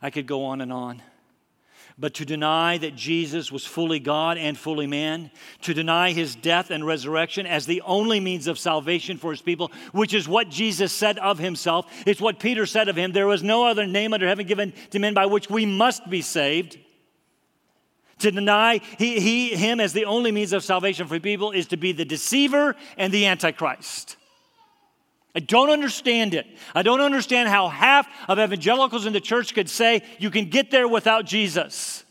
I 0.00 0.10
could 0.10 0.26
go 0.26 0.44
on 0.44 0.60
and 0.60 0.72
on. 0.72 1.02
But 2.00 2.14
to 2.14 2.24
deny 2.24 2.78
that 2.78 2.94
Jesus 2.94 3.50
was 3.50 3.66
fully 3.66 3.98
God 3.98 4.38
and 4.38 4.56
fully 4.56 4.86
man, 4.86 5.32
to 5.62 5.74
deny 5.74 6.12
his 6.12 6.36
death 6.36 6.70
and 6.70 6.86
resurrection 6.86 7.44
as 7.44 7.66
the 7.66 7.82
only 7.82 8.20
means 8.20 8.46
of 8.46 8.56
salvation 8.56 9.16
for 9.16 9.32
his 9.32 9.42
people, 9.42 9.72
which 9.90 10.14
is 10.14 10.28
what 10.28 10.48
Jesus 10.48 10.92
said 10.92 11.18
of 11.18 11.40
himself, 11.40 11.86
it's 12.06 12.20
what 12.20 12.38
Peter 12.38 12.66
said 12.66 12.88
of 12.88 12.94
him 12.94 13.10
there 13.10 13.26
was 13.26 13.42
no 13.42 13.66
other 13.66 13.84
name 13.84 14.14
under 14.14 14.28
heaven 14.28 14.46
given 14.46 14.72
to 14.90 15.00
men 15.00 15.12
by 15.12 15.26
which 15.26 15.50
we 15.50 15.66
must 15.66 16.08
be 16.08 16.22
saved. 16.22 16.78
To 18.20 18.30
deny 18.30 18.80
he, 18.98 19.18
he, 19.20 19.56
him 19.56 19.80
as 19.80 19.92
the 19.92 20.04
only 20.04 20.30
means 20.30 20.52
of 20.52 20.62
salvation 20.62 21.08
for 21.08 21.18
people 21.18 21.50
is 21.50 21.68
to 21.68 21.76
be 21.76 21.92
the 21.92 22.04
deceiver 22.04 22.76
and 22.96 23.12
the 23.12 23.26
antichrist. 23.26 24.16
I 25.38 25.40
don't 25.40 25.70
understand 25.70 26.34
it. 26.34 26.48
I 26.74 26.82
don't 26.82 27.00
understand 27.00 27.48
how 27.48 27.68
half 27.68 28.08
of 28.26 28.40
evangelicals 28.40 29.06
in 29.06 29.12
the 29.12 29.20
church 29.20 29.54
could 29.54 29.70
say 29.70 30.02
you 30.18 30.30
can 30.30 30.50
get 30.50 30.72
there 30.72 30.88
without 30.88 31.26
Jesus. 31.26 32.02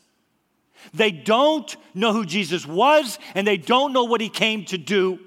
They 0.94 1.12
don't 1.12 1.76
know 1.94 2.14
who 2.14 2.26
Jesus 2.26 2.66
was 2.66 3.20
and 3.36 3.46
they 3.46 3.58
don't 3.58 3.92
know 3.92 4.06
what 4.06 4.22
he 4.22 4.30
came 4.30 4.64
to 4.68 4.78
do. 4.78 5.20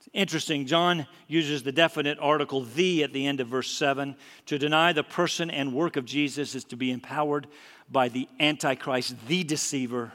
It's 0.00 0.10
interesting, 0.12 0.66
John 0.66 1.06
uses 1.26 1.62
the 1.62 1.72
definite 1.72 2.18
article 2.20 2.60
the 2.60 3.02
at 3.02 3.14
the 3.14 3.26
end 3.26 3.40
of 3.40 3.48
verse 3.48 3.70
7. 3.70 4.14
To 4.44 4.58
deny 4.58 4.92
the 4.92 5.02
person 5.02 5.50
and 5.50 5.72
work 5.72 5.96
of 5.96 6.04
Jesus 6.04 6.54
is 6.54 6.64
to 6.64 6.76
be 6.76 6.90
empowered 6.90 7.46
by 7.90 8.10
the 8.10 8.28
Antichrist, 8.38 9.14
the 9.26 9.42
deceiver 9.42 10.12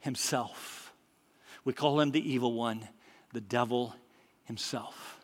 himself. 0.00 0.94
We 1.66 1.74
call 1.74 2.00
him 2.00 2.12
the 2.12 2.26
evil 2.26 2.54
one, 2.54 2.88
the 3.32 3.40
devil 3.40 3.94
himself. 4.44 5.18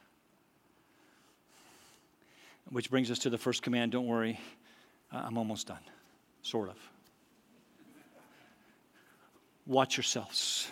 Which 2.71 2.91
brings 2.91 3.11
us 3.11 3.21
to 3.21 3.31
the 3.31 3.39
first 3.39 3.63
command 3.63 3.93
don't 3.93 4.07
worry, 4.07 4.41
I'm 5.13 5.39
almost 5.39 5.67
done, 5.67 5.83
sort 6.43 6.71
of. 6.71 6.77
Watch 9.67 9.97
yourselves 9.97 10.69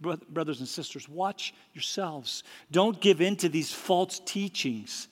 brothers 0.00 0.60
and 0.60 0.68
sisters, 0.68 1.08
watch 1.08 1.54
yourselves. 1.74 2.42
Don't 2.70 3.00
give 3.00 3.20
in 3.20 3.36
to 3.36 3.48
these 3.48 3.72
false 3.72 4.20
teachings. 4.24 5.08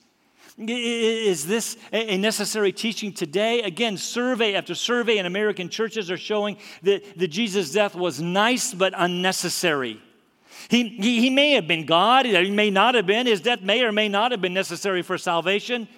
Is 0.57 1.47
this 1.47 1.77
a 1.93 2.17
necessary 2.17 2.73
teaching 2.73 3.13
today? 3.13 3.63
Again, 3.63 3.97
survey 3.97 4.55
after 4.55 4.75
survey 4.75 5.19
in 5.19 5.27
American 5.27 5.69
churches 5.69 6.11
are 6.11 6.17
showing 6.17 6.57
that, 6.83 7.19
that 7.19 7.29
Jesus' 7.29 7.71
death 7.71 7.95
was 7.95 8.21
nice 8.21 8.75
but 8.75 8.93
unnecessary. 8.97 10.01
He, 10.69 10.89
he, 10.89 11.21
he 11.21 11.31
may 11.31 11.53
have 11.53 11.67
been 11.67 11.87
God, 11.87 12.27
he 12.27 12.51
may 12.51 12.71
not 12.71 12.95
have 12.95 13.07
been. 13.07 13.27
His 13.27 13.41
death 13.41 13.63
may 13.63 13.83
or 13.83 13.93
may 13.93 14.09
not 14.09 14.33
have 14.33 14.41
been 14.41 14.55
necessary 14.55 15.03
for 15.03 15.19
salvation. 15.19 15.89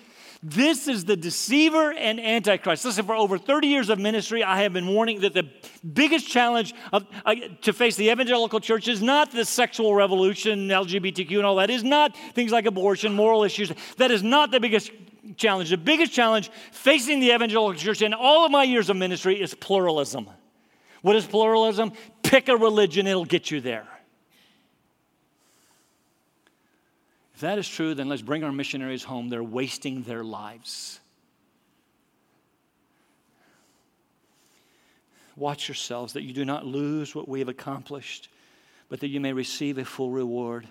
This 0.42 0.88
is 0.88 1.04
the 1.04 1.16
deceiver 1.16 1.92
and 1.92 2.18
antichrist. 2.18 2.86
Listen, 2.86 3.04
for 3.04 3.14
over 3.14 3.36
30 3.36 3.66
years 3.66 3.90
of 3.90 3.98
ministry, 3.98 4.42
I 4.42 4.62
have 4.62 4.72
been 4.72 4.86
warning 4.86 5.20
that 5.20 5.34
the 5.34 5.46
biggest 5.92 6.28
challenge 6.28 6.72
of, 6.94 7.06
uh, 7.26 7.34
to 7.60 7.74
face 7.74 7.96
the 7.96 8.10
evangelical 8.10 8.58
church 8.58 8.88
is 8.88 9.02
not 9.02 9.32
the 9.32 9.44
sexual 9.44 9.94
revolution, 9.94 10.68
LGBTQ, 10.68 11.36
and 11.36 11.44
all 11.44 11.56
that, 11.56 11.68
is 11.68 11.84
not 11.84 12.16
things 12.32 12.52
like 12.52 12.64
abortion, 12.64 13.12
moral 13.12 13.44
issues. 13.44 13.70
That 13.98 14.10
is 14.10 14.22
not 14.22 14.50
the 14.50 14.60
biggest 14.60 14.90
challenge. 15.36 15.68
The 15.68 15.76
biggest 15.76 16.12
challenge 16.12 16.50
facing 16.72 17.20
the 17.20 17.32
evangelical 17.32 17.78
church 17.78 18.00
in 18.00 18.14
all 18.14 18.46
of 18.46 18.50
my 18.50 18.64
years 18.64 18.88
of 18.88 18.96
ministry 18.96 19.42
is 19.42 19.54
pluralism. 19.54 20.26
What 21.02 21.16
is 21.16 21.26
pluralism? 21.26 21.92
Pick 22.22 22.48
a 22.48 22.56
religion, 22.56 23.06
it'll 23.06 23.26
get 23.26 23.50
you 23.50 23.60
there. 23.60 23.86
If 27.40 27.44
that 27.44 27.58
is 27.58 27.66
true, 27.66 27.94
then 27.94 28.10
let's 28.10 28.20
bring 28.20 28.44
our 28.44 28.52
missionaries 28.52 29.02
home. 29.02 29.30
They're 29.30 29.42
wasting 29.42 30.02
their 30.02 30.22
lives. 30.22 31.00
Watch 35.36 35.66
yourselves 35.66 36.12
that 36.12 36.22
you 36.22 36.34
do 36.34 36.44
not 36.44 36.66
lose 36.66 37.14
what 37.14 37.26
we 37.26 37.38
have 37.38 37.48
accomplished, 37.48 38.28
but 38.90 39.00
that 39.00 39.08
you 39.08 39.20
may 39.20 39.32
receive 39.32 39.78
a 39.78 39.86
full 39.86 40.10
reward. 40.10 40.68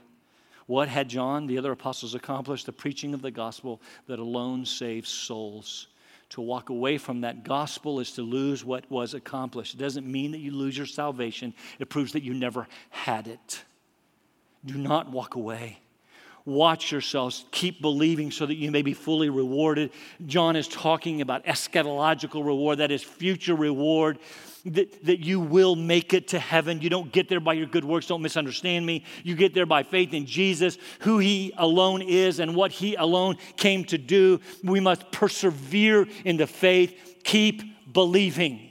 What 0.67 0.89
had 0.89 1.09
John, 1.09 1.47
the 1.47 1.57
other 1.57 1.71
apostles, 1.71 2.13
accomplished? 2.13 2.67
The 2.67 2.71
preaching 2.71 3.15
of 3.15 3.23
the 3.23 3.31
gospel 3.31 3.81
that 4.05 4.19
alone 4.19 4.63
saves 4.63 5.09
souls. 5.09 5.87
To 6.29 6.41
walk 6.41 6.69
away 6.69 6.99
from 6.99 7.21
that 7.21 7.43
gospel 7.43 7.99
is 7.99 8.11
to 8.11 8.21
lose 8.21 8.63
what 8.63 8.87
was 8.91 9.15
accomplished. 9.15 9.73
It 9.73 9.79
doesn't 9.79 10.05
mean 10.05 10.33
that 10.33 10.37
you 10.37 10.51
lose 10.51 10.77
your 10.77 10.85
salvation, 10.85 11.55
it 11.79 11.89
proves 11.89 12.11
that 12.11 12.21
you 12.21 12.35
never 12.35 12.67
had 12.91 13.27
it. 13.27 13.63
Do 14.63 14.75
not 14.75 15.09
walk 15.09 15.33
away. 15.33 15.79
Watch 16.45 16.91
yourselves. 16.91 17.45
Keep 17.51 17.81
believing 17.81 18.31
so 18.31 18.45
that 18.45 18.55
you 18.55 18.71
may 18.71 18.81
be 18.81 18.93
fully 18.93 19.29
rewarded. 19.29 19.91
John 20.25 20.55
is 20.55 20.67
talking 20.67 21.21
about 21.21 21.45
eschatological 21.45 22.45
reward, 22.45 22.79
that 22.79 22.91
is, 22.91 23.03
future 23.03 23.55
reward, 23.55 24.19
that, 24.65 25.05
that 25.05 25.19
you 25.19 25.39
will 25.39 25.75
make 25.75 26.13
it 26.13 26.29
to 26.29 26.39
heaven. 26.39 26.81
You 26.81 26.89
don't 26.89 27.11
get 27.11 27.29
there 27.29 27.39
by 27.39 27.53
your 27.53 27.67
good 27.67 27.85
works. 27.85 28.07
Don't 28.07 28.21
misunderstand 28.21 28.85
me. 28.85 29.03
You 29.23 29.35
get 29.35 29.53
there 29.53 29.65
by 29.65 29.83
faith 29.83 30.13
in 30.13 30.25
Jesus, 30.25 30.77
who 31.01 31.19
He 31.19 31.53
alone 31.57 32.01
is, 32.01 32.39
and 32.39 32.55
what 32.55 32.71
He 32.71 32.95
alone 32.95 33.37
came 33.57 33.85
to 33.85 33.97
do. 33.97 34.39
We 34.63 34.79
must 34.79 35.11
persevere 35.11 36.07
in 36.25 36.37
the 36.37 36.47
faith. 36.47 37.21
Keep 37.23 37.93
believing. 37.93 38.68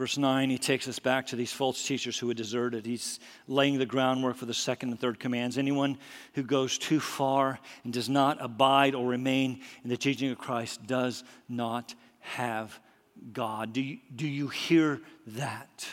Verse 0.00 0.16
9, 0.16 0.48
he 0.48 0.56
takes 0.56 0.88
us 0.88 0.98
back 0.98 1.26
to 1.26 1.36
these 1.36 1.52
false 1.52 1.86
teachers 1.86 2.18
who 2.18 2.28
had 2.28 2.36
deserted. 2.38 2.86
He's 2.86 3.20
laying 3.46 3.78
the 3.78 3.84
groundwork 3.84 4.36
for 4.36 4.46
the 4.46 4.54
second 4.54 4.88
and 4.88 4.98
third 4.98 5.20
commands. 5.20 5.58
Anyone 5.58 5.98
who 6.32 6.42
goes 6.42 6.78
too 6.78 7.00
far 7.00 7.60
and 7.84 7.92
does 7.92 8.08
not 8.08 8.38
abide 8.40 8.94
or 8.94 9.06
remain 9.06 9.60
in 9.84 9.90
the 9.90 9.98
teaching 9.98 10.30
of 10.30 10.38
Christ 10.38 10.86
does 10.86 11.22
not 11.50 11.94
have 12.20 12.80
God. 13.34 13.74
Do 13.74 13.82
you, 13.82 13.98
do 14.16 14.26
you 14.26 14.48
hear 14.48 15.02
that? 15.26 15.86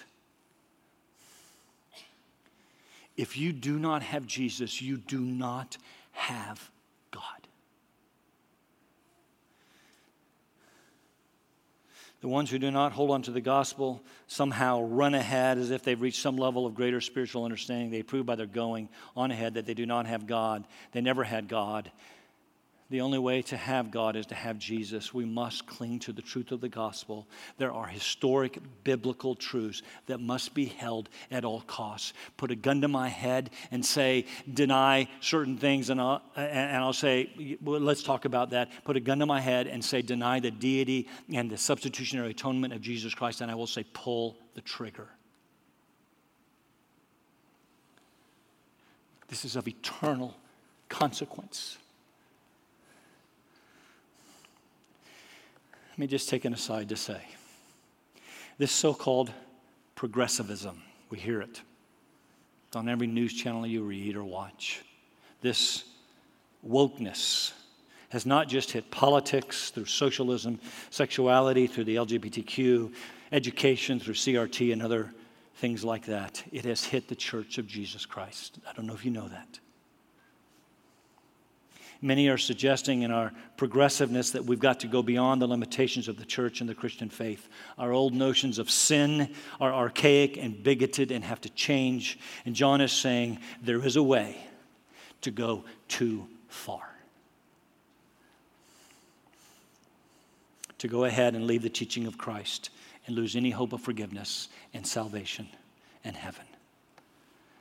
If 3.18 3.38
you 3.38 3.52
do 3.52 3.78
not 3.78 4.04
have 4.04 4.26
Jesus, 4.26 4.82
you 4.82 4.96
do 4.96 5.20
not 5.20 5.76
have 6.14 6.72
God. 7.12 7.24
The 12.28 12.34
ones 12.34 12.52
who 12.52 12.60
do 12.60 12.72
not 12.72 12.92
hold 12.92 13.12
on 13.12 13.22
to 13.22 13.32
the 13.32 13.40
gospel 13.40 14.04
somehow 14.28 14.82
run 14.82 15.16
ahead 15.16 15.58
as 15.58 15.72
if 15.72 15.84
they've 15.84 16.00
reached 16.00 16.22
some 16.22 16.36
level 16.36 16.66
of 16.66 16.76
greater 16.76 17.00
spiritual 17.00 17.46
understanding. 17.46 17.90
They 17.90 18.04
prove 18.04 18.26
by 18.26 18.36
their 18.36 18.46
going 18.46 18.90
on 19.16 19.32
ahead 19.32 19.54
that 19.54 19.66
they 19.66 19.74
do 19.74 19.86
not 19.86 20.08
have 20.08 20.28
God. 20.28 20.66
They 20.92 21.00
never 21.00 21.24
had 21.24 21.48
God. 21.48 21.90
The 22.90 23.02
only 23.02 23.20
way 23.20 23.42
to 23.42 23.58
have 23.58 23.92
God 23.92 24.16
is 24.16 24.28
to 24.28 24.36
have 24.36 24.58
Jesus. 24.58 25.14
We 25.14 25.26
must 25.26 25.68
cling 25.68 26.00
to 26.00 26.14
the 26.14 26.22
truth 26.22 26.54
of 26.54 26.62
the 26.62 26.70
gospel. 26.70 27.28
There 27.58 27.74
are 27.74 27.86
historic 27.86 28.60
biblical 28.86 29.36
truths 29.36 29.82
that 30.06 30.20
must 30.20 30.54
be 30.54 30.66
held 30.66 31.10
at 31.30 31.44
all 31.44 31.62
costs. 31.62 32.14
Put 32.38 32.50
a 32.50 32.56
gun 32.56 32.80
to 32.82 32.88
my 32.88 33.10
head 33.10 33.50
and 33.72 33.86
say, 33.86 34.26
deny 34.54 35.10
certain 35.20 35.58
things, 35.58 35.90
and 35.90 36.00
I'll, 36.00 36.22
and 36.38 36.78
I'll 36.78 36.94
say, 36.94 37.58
well, 37.62 37.82
let's 37.82 38.04
talk 38.04 38.24
about 38.24 38.52
that. 38.52 38.70
Put 38.86 38.96
a 38.96 39.02
gun 39.02 39.20
to 39.20 39.26
my 39.26 39.42
head 39.42 39.68
and 39.68 39.84
say, 39.84 40.02
deny 40.02 40.40
the 40.40 40.52
deity 40.52 41.10
and 41.34 41.52
the 41.52 41.58
substitutionary 41.58 42.32
atonement 42.32 42.74
of 42.74 42.80
Jesus 42.80 43.14
Christ, 43.14 43.42
and 43.42 43.52
I 43.52 43.56
will 43.56 43.68
say, 43.68 43.84
pull 43.92 44.38
the 44.54 44.62
trigger. 44.62 45.10
This 49.28 49.44
is 49.44 49.58
of 49.58 49.68
eternal 49.68 50.38
consequence. 50.88 51.78
Let 55.98 56.02
me 56.02 56.08
just 56.08 56.30
take 56.30 56.46
an 56.46 56.54
aside 56.54 56.90
to 56.90 56.96
say 56.96 57.22
this 58.60 58.72
so 58.72 58.94
called 58.94 59.32
progressivism, 59.96 60.82
we 61.10 61.18
hear 61.18 61.42
it. 61.42 61.62
It's 62.68 62.76
on 62.76 62.88
every 62.88 63.08
news 63.08 63.34
channel 63.34 63.66
you 63.66 63.84
read 63.84 64.16
or 64.16 64.24
watch. 64.24 64.84
This 65.42 65.86
wokeness 66.68 67.54
has 68.10 68.26
not 68.28 68.48
just 68.48 68.72
hit 68.72 68.92
politics 68.92 69.72
through 69.72 69.86
socialism, 69.86 70.60
sexuality 70.90 71.66
through 71.66 71.86
the 71.86 71.96
LGBTQ, 71.96 72.94
education 73.32 74.00
through 74.00 74.14
CRT 74.14 74.74
and 74.74 74.82
other 74.82 75.14
things 75.56 75.84
like 75.84 76.06
that. 76.06 76.44
It 76.52 76.66
has 76.66 76.84
hit 76.84 77.08
the 77.08 77.16
church 77.16 77.58
of 77.58 77.68
Jesus 77.68 78.06
Christ. 78.06 78.60
I 78.70 78.74
don't 78.74 78.86
know 78.86 78.94
if 78.94 79.04
you 79.04 79.12
know 79.12 79.28
that. 79.28 79.60
Many 82.02 82.30
are 82.30 82.38
suggesting 82.38 83.02
in 83.02 83.12
our 83.12 83.32
progressiveness 83.56 84.32
that 84.32 84.46
we've 84.46 84.60
got 84.60 84.82
to 84.82 84.88
go 84.88 85.02
beyond 85.02 85.42
the 85.42 85.48
limitations 85.48 86.08
of 86.08 86.18
the 86.18 86.26
church 86.26 86.62
and 86.62 86.70
the 86.70 86.76
Christian 86.76 87.10
faith. 87.10 87.50
Our 87.78 87.92
old 87.92 88.14
notions 88.14 88.60
of 88.60 88.70
sin 88.70 89.34
are 89.60 89.74
archaic 89.74 90.38
and 90.38 90.62
bigoted 90.62 91.12
and 91.12 91.24
have 91.24 91.42
to 91.42 91.50
change. 91.50 92.20
And 92.46 92.56
John 92.56 92.82
is 92.82 92.92
saying 92.92 93.40
there 93.62 93.84
is 93.84 93.96
a 93.96 94.04
way 94.04 94.38
to 95.22 95.32
go 95.32 95.66
too 95.88 96.28
far. 96.48 96.88
To 100.80 100.88
go 100.88 101.06
ahead 101.06 101.34
and 101.34 101.48
leave 101.48 101.64
the 101.64 101.70
teaching 101.70 102.06
of 102.06 102.20
Christ 102.20 102.70
and 103.08 103.16
lose 103.16 103.36
any 103.36 103.50
hope 103.50 103.74
of 103.74 103.82
forgiveness 103.82 104.50
and 104.74 104.86
salvation 104.86 105.48
and 106.04 106.16
heaven. 106.16 106.46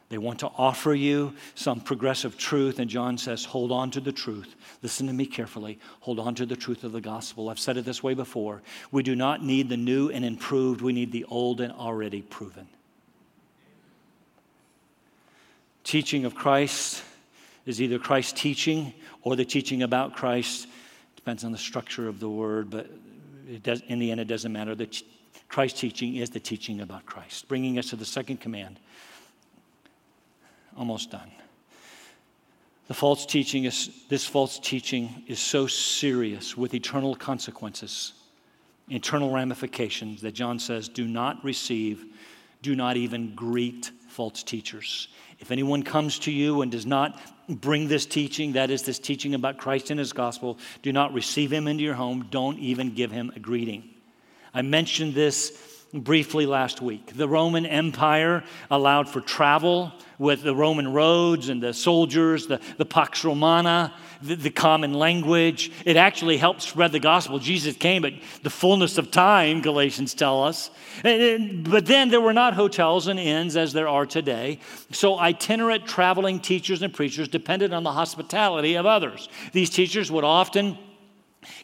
They 0.09 0.19
want 0.19 0.41
to 0.41 0.51
offer 0.57 0.95
you 0.95 1.35
some 1.57 1.81
progressive 1.81 2.39
truth, 2.39 2.79
and 2.79 2.89
John 2.89 3.19
says, 3.19 3.45
Hold 3.45 3.73
on 3.73 3.91
to 3.93 4.01
the 4.01 4.13
truth. 4.13 4.55
Listen 4.83 5.09
to 5.09 5.13
me 5.13 5.27
carefully. 5.27 5.81
Hold 6.01 6.21
on 6.21 6.37
to 6.37 6.47
the 6.47 6.55
truth 6.55 6.85
of 6.85 6.93
the 6.93 7.01
gospel. 7.01 7.49
I've 7.49 7.59
said 7.59 7.77
it 7.77 7.85
this 7.85 8.03
way 8.03 8.15
before. 8.15 8.63
We 8.93 9.03
do 9.03 9.17
not 9.17 9.43
need 9.43 9.69
the 9.69 9.77
new 9.77 10.09
and 10.11 10.25
improved, 10.25 10.81
we 10.81 10.93
need 10.93 11.11
the 11.11 11.25
old 11.25 11.61
and 11.61 11.73
already 11.73 12.23
proven. 12.23 12.69
Teaching 15.83 16.25
of 16.25 16.35
Christ 16.35 17.03
is 17.65 17.83
either 17.83 17.99
Christ 17.99 18.37
teaching 18.37 18.93
or 19.23 19.35
the 19.35 19.45
teaching 19.45 19.83
about 19.83 20.15
Christ. 20.15 20.69
Depends 21.17 21.43
on 21.43 21.51
the 21.51 21.59
structure 21.59 22.09
of 22.09 22.21
the 22.21 22.31
word, 22.31 22.71
but 22.71 22.89
does, 23.63 23.83
in 23.89 23.99
the 23.99 24.11
end, 24.11 24.21
it 24.21 24.29
doesn't 24.29 24.53
matter. 24.53 24.75
The 24.75 24.89
Christ 25.49 25.79
teaching 25.79 26.17
is 26.17 26.31
the 26.31 26.41
teaching 26.41 26.81
about 26.81 27.07
Christ. 27.07 27.49
Bringing 27.49 27.79
us 27.79 27.91
to 27.91 27.97
the 27.97 28.05
second 28.05 28.41
command. 28.41 28.79
Almost 30.77 31.11
done. 31.11 31.31
The 32.89 32.95
false 32.95 33.27
teaching 33.27 33.65
is, 33.65 33.91
this 34.09 34.27
false 34.27 34.59
teaching 34.59 35.25
is 35.27 35.41
so 35.41 35.67
serious 35.67 36.57
with 36.57 36.75
eternal 36.75 37.17
consequences, 37.17 38.13
eternal 38.89 39.31
ramifications 39.33 40.21
that 40.21 40.33
John 40.33 40.59
says, 40.59 40.89
do 40.89 41.07
not 41.09 41.43
receive, 41.43 42.05
do 42.63 42.77
not 42.77 42.97
even 42.97 43.35
greet 43.35 43.91
false 44.09 44.43
teachers. 44.43 45.09
If 45.41 45.51
anyone 45.51 45.83
comes 45.83 46.21
to 46.21 46.31
you 46.31 46.63
and 46.63 46.71
does 46.71 46.87
not 46.87 47.21
bring 47.49 47.89
this 47.89 48.07
teaching, 48.07 48.53
that 48.53 48.71
is, 48.71 48.83
this 48.83 48.99
teaching 48.99 49.35
about 49.35 49.59
Christ 49.59 49.91
and 49.91 49.99
his 49.99 50.13
gospel, 50.13 50.59
do 50.83 50.93
not 50.93 51.13
receive 51.13 51.53
him 51.53 51.67
into 51.67 51.83
your 51.83 51.95
home. 51.95 52.29
Don't 52.31 52.59
even 52.59 52.95
give 52.95 53.11
him 53.11 53.33
a 53.35 53.41
greeting. 53.41 53.91
I 54.55 54.63
mentioned 54.63 55.15
this 55.15 55.76
briefly 56.03 56.47
last 56.47 56.81
week. 56.81 57.13
The 57.15 57.29
Roman 57.29 57.67
Empire 57.67 58.45
allowed 58.71 59.09
for 59.09 59.21
travel 59.21 59.93
with 60.19 60.43
the 60.43 60.55
Roman 60.55 60.93
roads 60.93 61.49
and 61.49 61.63
the 61.63 61.75
soldiers, 61.75 62.47
the, 62.47 62.61
the 62.79 62.87
Pax 62.87 63.25
Romana, 63.25 63.93
the, 64.23 64.35
the, 64.35 64.51
common 64.51 64.95
language. 64.95 65.71
It 65.85 65.97
actually 65.97 66.39
helped 66.39 66.63
spread 66.63 66.93
the 66.93 67.01
gospel. 67.01 67.39
Jesus 67.39 67.77
came 67.77 68.05
at 68.05 68.15
the 68.43 68.51
fullness 68.51 68.97
of 68.97 69.11
time, 69.11 69.61
Galatians 69.61 70.15
tell 70.15 70.43
us. 70.43 70.71
But 71.03 71.87
then 71.87 72.09
there 72.09 72.21
were 72.21 72.33
not 72.33 72.55
hotels 72.55 73.09
and 73.09 73.21
inns 73.21 73.57
as 73.57 73.73
there 73.73 73.89
are 73.89 74.07
today. 74.07 74.61
So 74.91 75.19
itinerant 75.19 75.87
traveling 75.87 76.41
teachers 76.41 76.83
and 76.83 76.93
preachers 76.93 77.29
depended 77.29 77.75
on 77.75 77.83
the 77.83 77.93
hospitality 77.93 78.77
of 78.77 78.87
others. 78.87 79.29
These 79.53 79.71
teachers 79.71 80.11
would 80.11 80.25
often 80.25 80.79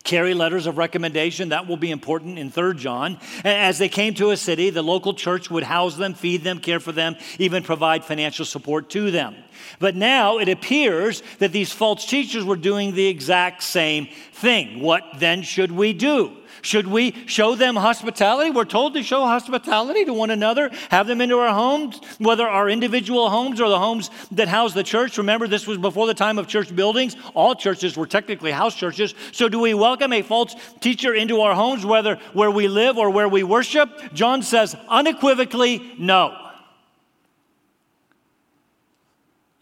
carry 0.04 0.34
letters 0.34 0.66
of 0.66 0.78
recommendation. 0.78 1.50
That 1.50 1.66
will 1.66 1.76
be 1.76 1.90
important 1.90 2.38
in 2.38 2.50
third 2.50 2.78
John. 2.78 3.18
As 3.44 3.78
they 3.78 3.88
came 3.88 4.14
to 4.14 4.30
a 4.30 4.36
city, 4.36 4.70
the 4.70 4.82
local 4.82 5.14
church 5.14 5.50
would 5.50 5.62
house 5.62 5.96
them, 5.96 6.14
feed 6.14 6.42
them, 6.42 6.58
care 6.58 6.80
for 6.80 6.92
them, 6.92 7.16
even 7.38 7.62
provide 7.62 8.04
financial 8.04 8.44
support 8.44 8.90
to 8.90 9.10
them. 9.10 9.36
But 9.78 9.94
now 9.94 10.38
it 10.38 10.48
appears 10.48 11.22
that 11.38 11.52
these 11.52 11.72
false 11.72 12.04
teachers 12.06 12.44
were 12.44 12.56
doing 12.56 12.94
the 12.94 13.06
exact 13.06 13.62
same 13.62 14.08
thing. 14.32 14.80
What 14.80 15.04
then 15.18 15.42
should 15.42 15.72
we 15.72 15.92
do? 15.92 16.36
Should 16.60 16.86
we 16.86 17.26
show 17.26 17.54
them 17.54 17.76
hospitality? 17.76 18.50
We're 18.50 18.64
told 18.64 18.94
to 18.94 19.02
show 19.02 19.22
hospitality 19.22 20.04
to 20.04 20.12
one 20.12 20.30
another, 20.30 20.70
have 20.90 21.06
them 21.06 21.20
into 21.20 21.38
our 21.38 21.52
homes, 21.52 22.00
whether 22.18 22.46
our 22.46 22.68
individual 22.68 23.30
homes 23.30 23.60
or 23.60 23.68
the 23.68 23.78
homes 23.78 24.10
that 24.32 24.48
house 24.48 24.74
the 24.74 24.82
church. 24.82 25.18
Remember, 25.18 25.48
this 25.48 25.66
was 25.66 25.78
before 25.78 26.06
the 26.06 26.14
time 26.14 26.38
of 26.38 26.46
church 26.46 26.74
buildings. 26.74 27.16
All 27.34 27.54
churches 27.54 27.96
were 27.96 28.06
technically 28.06 28.52
house 28.52 28.74
churches. 28.74 29.14
So, 29.32 29.48
do 29.48 29.58
we 29.58 29.74
welcome 29.74 30.12
a 30.12 30.22
false 30.22 30.54
teacher 30.80 31.14
into 31.14 31.40
our 31.40 31.54
homes, 31.54 31.86
whether 31.86 32.16
where 32.32 32.50
we 32.50 32.68
live 32.68 32.98
or 32.98 33.10
where 33.10 33.28
we 33.28 33.42
worship? 33.42 34.12
John 34.12 34.42
says 34.42 34.76
unequivocally, 34.88 35.94
no. 35.98 36.36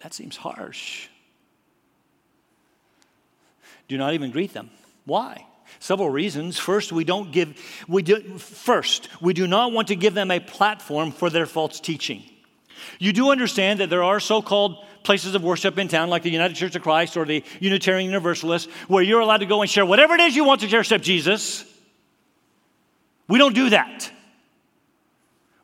That 0.01 0.15
seems 0.15 0.37
harsh. 0.37 1.09
Do 3.89 3.99
not 3.99 4.15
even 4.15 4.31
greet 4.31 4.53
them. 4.53 4.71
Why? 5.05 5.47
Several 5.79 6.11
reasons. 6.11 6.59
First, 6.59 6.93
we 6.93 7.05
don't 7.05 7.31
give, 7.31 7.57
we 7.89 8.03
do, 8.03 8.21
first, 8.39 9.09
we 9.21 9.33
do 9.33 9.47
not 9.47 9.73
want 9.73 9.89
to 9.89 9.97
give 9.97 10.15
them 10.15 10.31
a 10.31 10.41
platform 10.41 11.13
for 11.13 11.31
their 11.31 11.47
false 11.47 11.81
teaching. 11.81 12.25
You 12.99 13.13
do 13.13 13.31
understand 13.31 13.81
that 13.81 13.91
there 13.91 14.03
are 14.03 14.21
so 14.21 14.43
called 14.43 14.85
places 15.03 15.35
of 15.35 15.43
worship 15.43 15.79
in 15.79 15.89
town, 15.89 16.11
like 16.11 16.23
the 16.23 16.31
United 16.31 16.57
Church 16.57 16.77
of 16.77 16.83
Christ 16.83 17.17
or 17.17 17.25
the 17.25 17.43
Unitarian 17.61 18.07
Universalists, 18.07 18.71
where 18.89 19.03
you're 19.03 19.21
allowed 19.21 19.39
to 19.39 19.47
go 19.47 19.63
and 19.63 19.71
share 19.71 19.87
whatever 19.87 20.15
it 20.15 20.21
is 20.21 20.37
you 20.37 20.45
want 20.45 20.61
to 20.61 20.69
share 20.69 20.81
except 20.81 21.05
Jesus. 21.05 21.65
We 23.29 23.39
don't 23.39 23.55
do 23.55 23.71
that. 23.71 24.11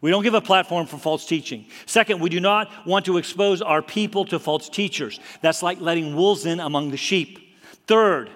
We 0.01 0.11
don't 0.11 0.23
give 0.23 0.35
a 0.35 0.41
platform 0.41 0.87
for 0.87 0.99
false 0.99 1.27
teaching. 1.27 1.67
Second, 1.87 2.21
we 2.21 2.29
do 2.29 2.39
not 2.39 2.71
want 2.87 3.07
to 3.07 3.17
expose 3.17 3.61
our 3.61 3.83
people 3.83 4.25
to 4.27 4.39
false 4.39 4.69
teachers. 4.69 5.19
That's 5.41 5.63
like 5.63 5.81
letting 5.81 6.15
wolves 6.15 6.47
in 6.47 6.61
among 6.61 6.91
the 6.91 6.97
sheep. 6.97 7.57
Third, 7.87 8.31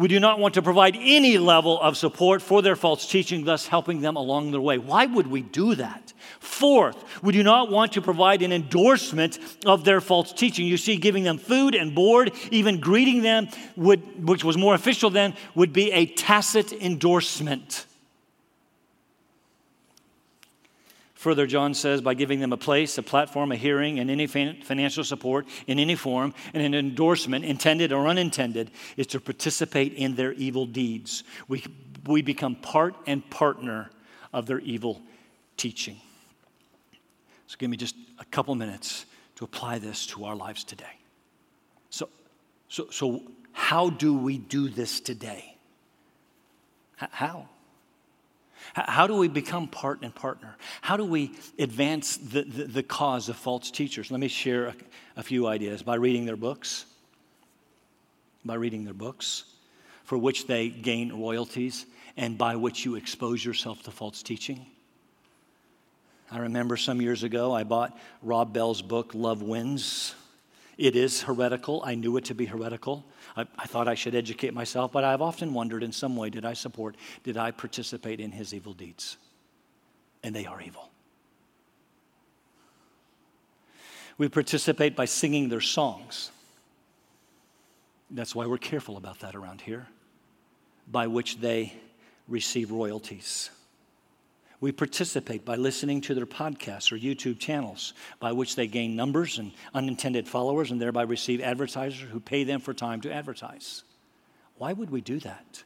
we 0.00 0.08
do 0.08 0.18
not 0.18 0.38
want 0.38 0.54
to 0.54 0.62
provide 0.62 0.96
any 0.98 1.36
level 1.36 1.78
of 1.78 1.94
support 1.94 2.40
for 2.40 2.62
their 2.62 2.74
false 2.74 3.06
teaching, 3.06 3.44
thus 3.44 3.66
helping 3.66 4.00
them 4.00 4.16
along 4.16 4.50
their 4.50 4.60
way. 4.60 4.78
Why 4.78 5.04
would 5.04 5.26
we 5.26 5.42
do 5.42 5.74
that? 5.74 6.14
Fourth, 6.38 6.96
we 7.22 7.34
do 7.34 7.42
not 7.42 7.70
want 7.70 7.92
to 7.92 8.00
provide 8.00 8.40
an 8.40 8.50
endorsement 8.50 9.38
of 9.66 9.84
their 9.84 10.00
false 10.00 10.32
teaching. 10.32 10.64
You 10.64 10.78
see, 10.78 10.96
giving 10.96 11.22
them 11.22 11.36
food 11.36 11.74
and 11.74 11.94
board, 11.94 12.32
even 12.50 12.80
greeting 12.80 13.20
them, 13.20 13.48
would, 13.76 14.26
which 14.26 14.42
was 14.42 14.56
more 14.56 14.74
official 14.74 15.10
then, 15.10 15.34
would 15.54 15.74
be 15.74 15.92
a 15.92 16.06
tacit 16.06 16.72
endorsement. 16.72 17.84
Further, 21.20 21.46
John 21.46 21.74
says, 21.74 22.00
by 22.00 22.14
giving 22.14 22.40
them 22.40 22.54
a 22.54 22.56
place, 22.56 22.96
a 22.96 23.02
platform, 23.02 23.52
a 23.52 23.56
hearing, 23.56 23.98
and 23.98 24.10
any 24.10 24.26
financial 24.26 25.04
support 25.04 25.46
in 25.66 25.78
any 25.78 25.94
form, 25.94 26.32
and 26.54 26.62
an 26.62 26.74
endorsement, 26.74 27.44
intended 27.44 27.92
or 27.92 28.08
unintended, 28.08 28.70
is 28.96 29.06
to 29.08 29.20
participate 29.20 29.92
in 29.92 30.14
their 30.14 30.32
evil 30.32 30.64
deeds. 30.64 31.22
We, 31.46 31.62
we 32.06 32.22
become 32.22 32.56
part 32.56 32.94
and 33.06 33.28
partner 33.28 33.90
of 34.32 34.46
their 34.46 34.60
evil 34.60 35.02
teaching. 35.58 35.98
So, 37.48 37.56
give 37.58 37.68
me 37.68 37.76
just 37.76 37.96
a 38.18 38.24
couple 38.24 38.54
minutes 38.54 39.04
to 39.36 39.44
apply 39.44 39.78
this 39.78 40.06
to 40.06 40.24
our 40.24 40.34
lives 40.34 40.64
today. 40.64 40.96
So, 41.90 42.08
so, 42.70 42.88
so 42.88 43.20
how 43.52 43.90
do 43.90 44.16
we 44.16 44.38
do 44.38 44.70
this 44.70 45.00
today? 45.00 45.54
How? 46.96 47.46
How 48.74 49.06
do 49.06 49.16
we 49.16 49.28
become 49.28 49.66
part 49.66 50.02
and 50.02 50.14
partner? 50.14 50.56
How 50.80 50.96
do 50.96 51.04
we 51.04 51.32
advance 51.58 52.16
the, 52.16 52.42
the, 52.42 52.64
the 52.64 52.82
cause 52.82 53.28
of 53.28 53.36
false 53.36 53.70
teachers? 53.70 54.10
Let 54.10 54.20
me 54.20 54.28
share 54.28 54.66
a, 54.66 54.74
a 55.16 55.22
few 55.22 55.46
ideas 55.46 55.82
by 55.82 55.96
reading 55.96 56.24
their 56.24 56.36
books, 56.36 56.86
by 58.44 58.54
reading 58.54 58.84
their 58.84 58.94
books, 58.94 59.44
for 60.04 60.18
which 60.18 60.46
they 60.46 60.68
gain 60.68 61.12
royalties, 61.12 61.86
and 62.16 62.38
by 62.38 62.56
which 62.56 62.84
you 62.84 62.96
expose 62.96 63.44
yourself 63.44 63.82
to 63.84 63.90
false 63.90 64.22
teaching. 64.22 64.66
I 66.30 66.38
remember 66.38 66.76
some 66.76 67.00
years 67.00 67.24
ago, 67.24 67.52
I 67.52 67.64
bought 67.64 67.98
Rob 68.22 68.52
Bell's 68.52 68.82
book, 68.82 69.12
Love 69.14 69.42
Wins. 69.42 70.14
It 70.78 70.94
is 70.94 71.22
heretical. 71.22 71.82
I 71.84 71.96
knew 71.96 72.16
it 72.16 72.26
to 72.26 72.34
be 72.34 72.46
heretical. 72.46 73.04
I, 73.36 73.46
I, 73.58 73.66
thought 73.66 73.88
I 73.88 73.94
should 73.94 74.14
educate 74.14 74.54
myself, 74.54 74.92
but 74.92 75.04
I've 75.04 75.22
often 75.22 75.54
wondered 75.54 75.82
in 75.82 75.92
some 75.92 76.16
way 76.16 76.30
did 76.30 76.44
I 76.44 76.52
support, 76.52 76.96
did 77.22 77.36
I 77.36 77.50
participate 77.50 78.20
in 78.20 78.32
his 78.32 78.52
evil 78.54 78.72
deeds? 78.72 79.16
And 80.22 80.34
they 80.34 80.46
are 80.46 80.60
evil. 80.60 80.90
We 84.18 84.28
participate 84.28 84.96
by 84.96 85.06
singing 85.06 85.48
their 85.48 85.62
songs. 85.62 86.30
That's 88.10 88.34
why 88.34 88.46
we're 88.46 88.58
careful 88.58 88.96
about 88.96 89.20
that 89.20 89.34
around 89.34 89.60
here, 89.60 89.86
by 90.86 91.06
which 91.06 91.38
they 91.38 91.72
receive 92.28 92.70
royalties. 92.70 93.50
We 94.60 94.72
participate 94.72 95.46
by 95.46 95.56
listening 95.56 96.02
to 96.02 96.14
their 96.14 96.26
podcasts 96.26 96.92
or 96.92 96.98
YouTube 96.98 97.38
channels, 97.38 97.94
by 98.18 98.32
which 98.32 98.56
they 98.56 98.66
gain 98.66 98.94
numbers 98.94 99.38
and 99.38 99.52
unintended 99.72 100.28
followers 100.28 100.70
and 100.70 100.80
thereby 100.80 101.02
receive 101.02 101.40
advertisers 101.40 102.08
who 102.10 102.20
pay 102.20 102.44
them 102.44 102.60
for 102.60 102.74
time 102.74 103.00
to 103.02 103.12
advertise. 103.12 103.84
Why 104.58 104.74
would 104.74 104.90
we 104.90 105.00
do 105.00 105.18
that? 105.20 105.62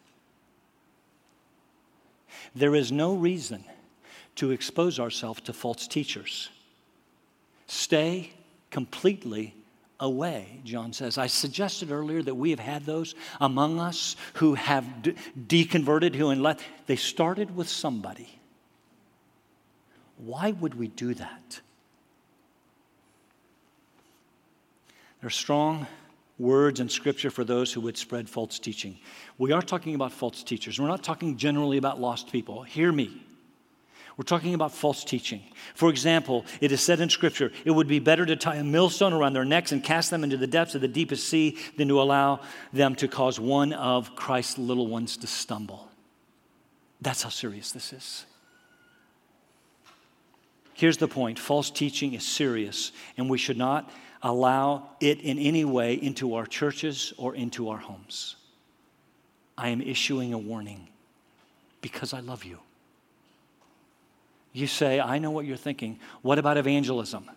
There 2.55 2.77
is 2.77 2.93
no 2.93 3.15
reason 3.15 3.65
to 4.37 4.53
expose 4.53 5.01
ourselves 5.01 5.41
to 5.43 5.53
false 5.53 5.89
teachers. 5.89 6.51
Stay 7.67 8.33
completely 8.71 9.55
away, 9.99 10.61
John 10.65 10.93
says. 10.93 11.19
I 11.19 11.27
suggested 11.27 11.91
earlier 11.91 12.23
that 12.23 12.35
we 12.37 12.51
have 12.51 12.61
had 12.61 12.87
those 12.87 13.17
among 13.41 13.81
us 13.81 14.15
who 14.35 14.55
have 14.55 15.03
de- 15.03 15.15
deconverted, 15.37 16.15
who, 16.15 16.31
and 16.31 16.57
they 16.87 16.97
started 16.97 17.57
with 17.57 17.69
somebody 17.69 18.41
why 20.25 20.53
would 20.53 20.75
we 20.75 20.89
do 20.89 21.15
that? 21.15 21.61
There 25.21 25.29
are 25.29 25.31
strong 25.31 25.87
words 26.39 26.81
in 26.81 26.89
Scripture 26.89 27.31
for 27.31 27.45
those 27.45 27.73
who 27.73 27.81
would 27.83 27.97
spread 27.97 28.29
false 28.29 28.59
teaching. 28.59 28.99
We 29.39 29.53
are 29.53 29.63
talking 29.63 29.95
about 29.95 30.13
false 30.13 30.43
teachers. 30.43 30.79
We're 30.79 30.89
not 30.89 31.03
talking 31.03 31.37
generally 31.37 31.79
about 31.79 32.01
lost 32.01 32.31
people. 32.33 32.63
Hear 32.63 32.93
me. 32.93 33.23
We're 34.17 34.25
talking 34.25 34.55
about 34.55 34.73
false 34.73 35.03
teaching. 35.03 35.43
For 35.75 35.89
example, 35.89 36.45
it 36.61 36.71
is 36.71 36.81
said 36.81 37.01
in 37.01 37.09
Scripture, 37.09 37.51
it 37.65 37.73
would 37.73 37.89
be 37.89 37.99
better 37.99 38.25
to 38.25 38.37
tie 38.37 38.57
a 38.57 38.65
millstone 38.65 39.13
around 39.13 39.33
their 39.33 39.45
necks 39.45 39.73
and 39.73 39.83
cast 39.83 40.11
them 40.11 40.23
into 40.23 40.37
the 40.37 40.47
depths 40.47 40.75
of 40.75 40.81
the 40.81 40.89
deepest 40.89 41.29
sea 41.29 41.59
than 41.77 41.89
to 41.89 42.01
allow 42.01 42.41
them 42.73 42.95
to 42.97 43.09
cause 43.09 43.41
one 43.41 43.73
of 43.73 44.15
Christ's 44.15 44.59
little 44.59 44.87
ones 44.87 45.17
to 45.17 45.27
stumble. 45.27 45.89
That's 47.01 47.23
how 47.23 47.31
serious 47.31 47.73
this 47.73 47.93
is. 47.93 48.27
Here's 50.75 50.97
the 50.97 51.09
point 51.09 51.39
false 51.39 51.71
teaching 51.71 52.15
is 52.15 52.27
serious, 52.27 52.93
and 53.17 53.31
we 53.31 53.39
should 53.39 53.57
not 53.57 53.91
allow 54.23 54.91
it 55.01 55.21
in 55.21 55.39
any 55.39 55.65
way 55.65 55.95
into 55.95 56.35
our 56.35 56.47
churches 56.47 57.13
or 57.17 57.35
into 57.35 57.69
our 57.69 57.79
homes. 57.79 58.37
I 59.57 59.69
am 59.69 59.81
issuing 59.81 60.33
a 60.33 60.39
warning 60.39 60.89
because 61.81 62.13
I 62.13 62.21
love 62.21 62.45
you. 62.45 62.59
You 64.53 64.67
say, 64.67 65.01
I 65.01 65.19
know 65.19 65.31
what 65.31 65.47
you're 65.47 65.57
thinking. 65.57 65.99
What 66.23 66.39
about 66.39 66.57
evangelism? 66.57 67.31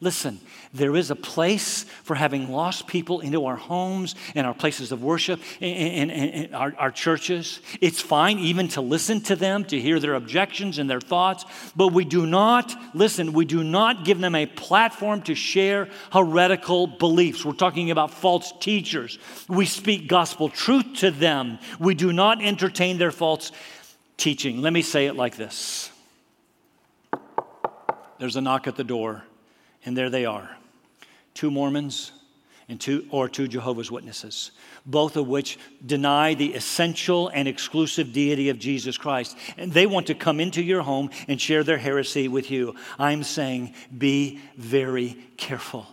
Listen, 0.00 0.38
there 0.72 0.94
is 0.94 1.10
a 1.10 1.16
place 1.16 1.82
for 2.04 2.14
having 2.14 2.52
lost 2.52 2.86
people 2.86 3.18
into 3.18 3.46
our 3.46 3.56
homes 3.56 4.14
and 4.36 4.46
our 4.46 4.54
places 4.54 4.92
of 4.92 5.02
worship 5.02 5.40
and, 5.60 6.54
our, 6.54 6.72
our, 6.78 6.92
churches. 6.92 7.58
It's 7.80 8.00
fine 8.00 8.38
even 8.38 8.68
to 8.68 8.80
listen 8.80 9.20
to 9.22 9.34
them, 9.34 9.64
to 9.64 9.80
hear 9.80 9.98
their 9.98 10.14
objections 10.14 10.78
and 10.78 10.88
their 10.88 11.00
thoughts, 11.00 11.44
but 11.74 11.88
we 11.88 12.04
do 12.04 12.26
not, 12.26 12.72
listen, 12.94 13.32
we 13.32 13.44
do 13.44 13.64
not 13.64 14.04
give 14.04 14.20
them 14.20 14.36
a 14.36 14.46
platform 14.46 15.22
to 15.22 15.34
share 15.34 15.88
heretical 16.12 16.86
beliefs. 16.86 17.44
We're 17.44 17.54
talking 17.54 17.90
about 17.90 18.12
false 18.12 18.52
teachers. 18.60 19.18
We 19.48 19.66
speak 19.66 20.06
gospel 20.06 20.48
truth 20.48 20.98
to 20.98 21.10
them, 21.10 21.58
we 21.80 21.96
do 21.96 22.12
not 22.12 22.40
entertain 22.40 22.98
their 22.98 23.10
false 23.10 23.50
teaching. 24.16 24.62
Let 24.62 24.72
me 24.72 24.82
say 24.82 25.06
it 25.06 25.16
like 25.16 25.36
this 25.36 25.90
there's 28.18 28.36
a 28.36 28.40
knock 28.40 28.68
at 28.68 28.76
the 28.76 28.84
door. 28.84 29.24
And 29.88 29.96
there 29.96 30.10
they 30.10 30.26
are 30.26 30.50
two 31.32 31.50
Mormons 31.50 32.12
and 32.68 32.78
two, 32.78 33.06
or 33.10 33.26
two 33.26 33.48
Jehovah's 33.48 33.90
Witnesses, 33.90 34.50
both 34.84 35.16
of 35.16 35.26
which 35.26 35.58
deny 35.86 36.34
the 36.34 36.52
essential 36.52 37.28
and 37.28 37.48
exclusive 37.48 38.12
deity 38.12 38.50
of 38.50 38.58
Jesus 38.58 38.98
Christ. 38.98 39.34
And 39.56 39.72
they 39.72 39.86
want 39.86 40.08
to 40.08 40.14
come 40.14 40.40
into 40.40 40.62
your 40.62 40.82
home 40.82 41.08
and 41.26 41.40
share 41.40 41.64
their 41.64 41.78
heresy 41.78 42.28
with 42.28 42.50
you. 42.50 42.74
I'm 42.98 43.22
saying 43.22 43.72
be 43.96 44.40
very 44.58 45.16
careful. 45.38 45.86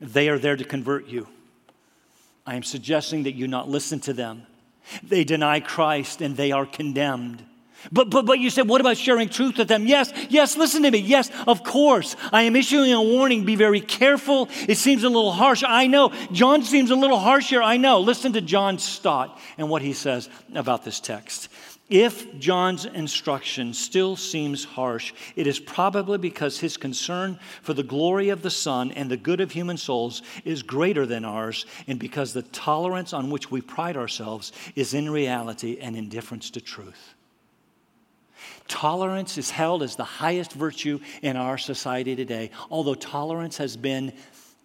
They 0.00 0.30
are 0.30 0.38
there 0.38 0.56
to 0.56 0.64
convert 0.64 1.06
you. 1.06 1.28
I 2.46 2.54
am 2.54 2.62
suggesting 2.62 3.24
that 3.24 3.34
you 3.34 3.46
not 3.46 3.68
listen 3.68 4.00
to 4.00 4.14
them. 4.14 4.46
They 5.02 5.22
deny 5.22 5.60
Christ 5.60 6.22
and 6.22 6.34
they 6.34 6.50
are 6.50 6.64
condemned. 6.64 7.44
But, 7.92 8.10
but, 8.10 8.26
but 8.26 8.38
you 8.38 8.50
said, 8.50 8.68
what 8.68 8.80
about 8.80 8.96
sharing 8.96 9.28
truth 9.28 9.58
with 9.58 9.68
them? 9.68 9.86
Yes, 9.86 10.12
yes, 10.28 10.56
listen 10.56 10.82
to 10.82 10.90
me. 10.90 10.98
Yes, 10.98 11.30
of 11.46 11.62
course. 11.62 12.16
I 12.32 12.42
am 12.42 12.56
issuing 12.56 12.92
a 12.92 13.02
warning. 13.02 13.44
Be 13.44 13.56
very 13.56 13.80
careful. 13.80 14.48
It 14.68 14.76
seems 14.76 15.04
a 15.04 15.08
little 15.08 15.32
harsh. 15.32 15.62
I 15.66 15.86
know. 15.86 16.12
John 16.32 16.62
seems 16.62 16.90
a 16.90 16.96
little 16.96 17.18
harsh 17.18 17.50
here. 17.50 17.62
I 17.62 17.76
know. 17.76 18.00
Listen 18.00 18.32
to 18.34 18.40
John 18.40 18.78
Stott 18.78 19.38
and 19.56 19.68
what 19.68 19.82
he 19.82 19.92
says 19.92 20.28
about 20.54 20.84
this 20.84 21.00
text. 21.00 21.48
If 21.88 22.38
John's 22.38 22.84
instruction 22.84 23.72
still 23.72 24.14
seems 24.14 24.62
harsh, 24.64 25.14
it 25.36 25.46
is 25.46 25.58
probably 25.58 26.18
because 26.18 26.58
his 26.58 26.76
concern 26.76 27.38
for 27.62 27.72
the 27.72 27.82
glory 27.82 28.28
of 28.28 28.42
the 28.42 28.50
Son 28.50 28.92
and 28.92 29.10
the 29.10 29.16
good 29.16 29.40
of 29.40 29.52
human 29.52 29.78
souls 29.78 30.20
is 30.44 30.62
greater 30.62 31.06
than 31.06 31.24
ours, 31.24 31.64
and 31.86 31.98
because 31.98 32.34
the 32.34 32.42
tolerance 32.42 33.14
on 33.14 33.30
which 33.30 33.50
we 33.50 33.62
pride 33.62 33.96
ourselves 33.96 34.52
is 34.76 34.92
in 34.92 35.08
reality 35.08 35.78
an 35.80 35.94
indifference 35.94 36.50
to 36.50 36.60
truth. 36.60 37.14
Tolerance 38.68 39.38
is 39.38 39.50
held 39.50 39.82
as 39.82 39.96
the 39.96 40.04
highest 40.04 40.52
virtue 40.52 41.00
in 41.22 41.36
our 41.36 41.58
society 41.58 42.14
today, 42.14 42.50
although 42.70 42.94
tolerance 42.94 43.56
has 43.56 43.76
been 43.76 44.12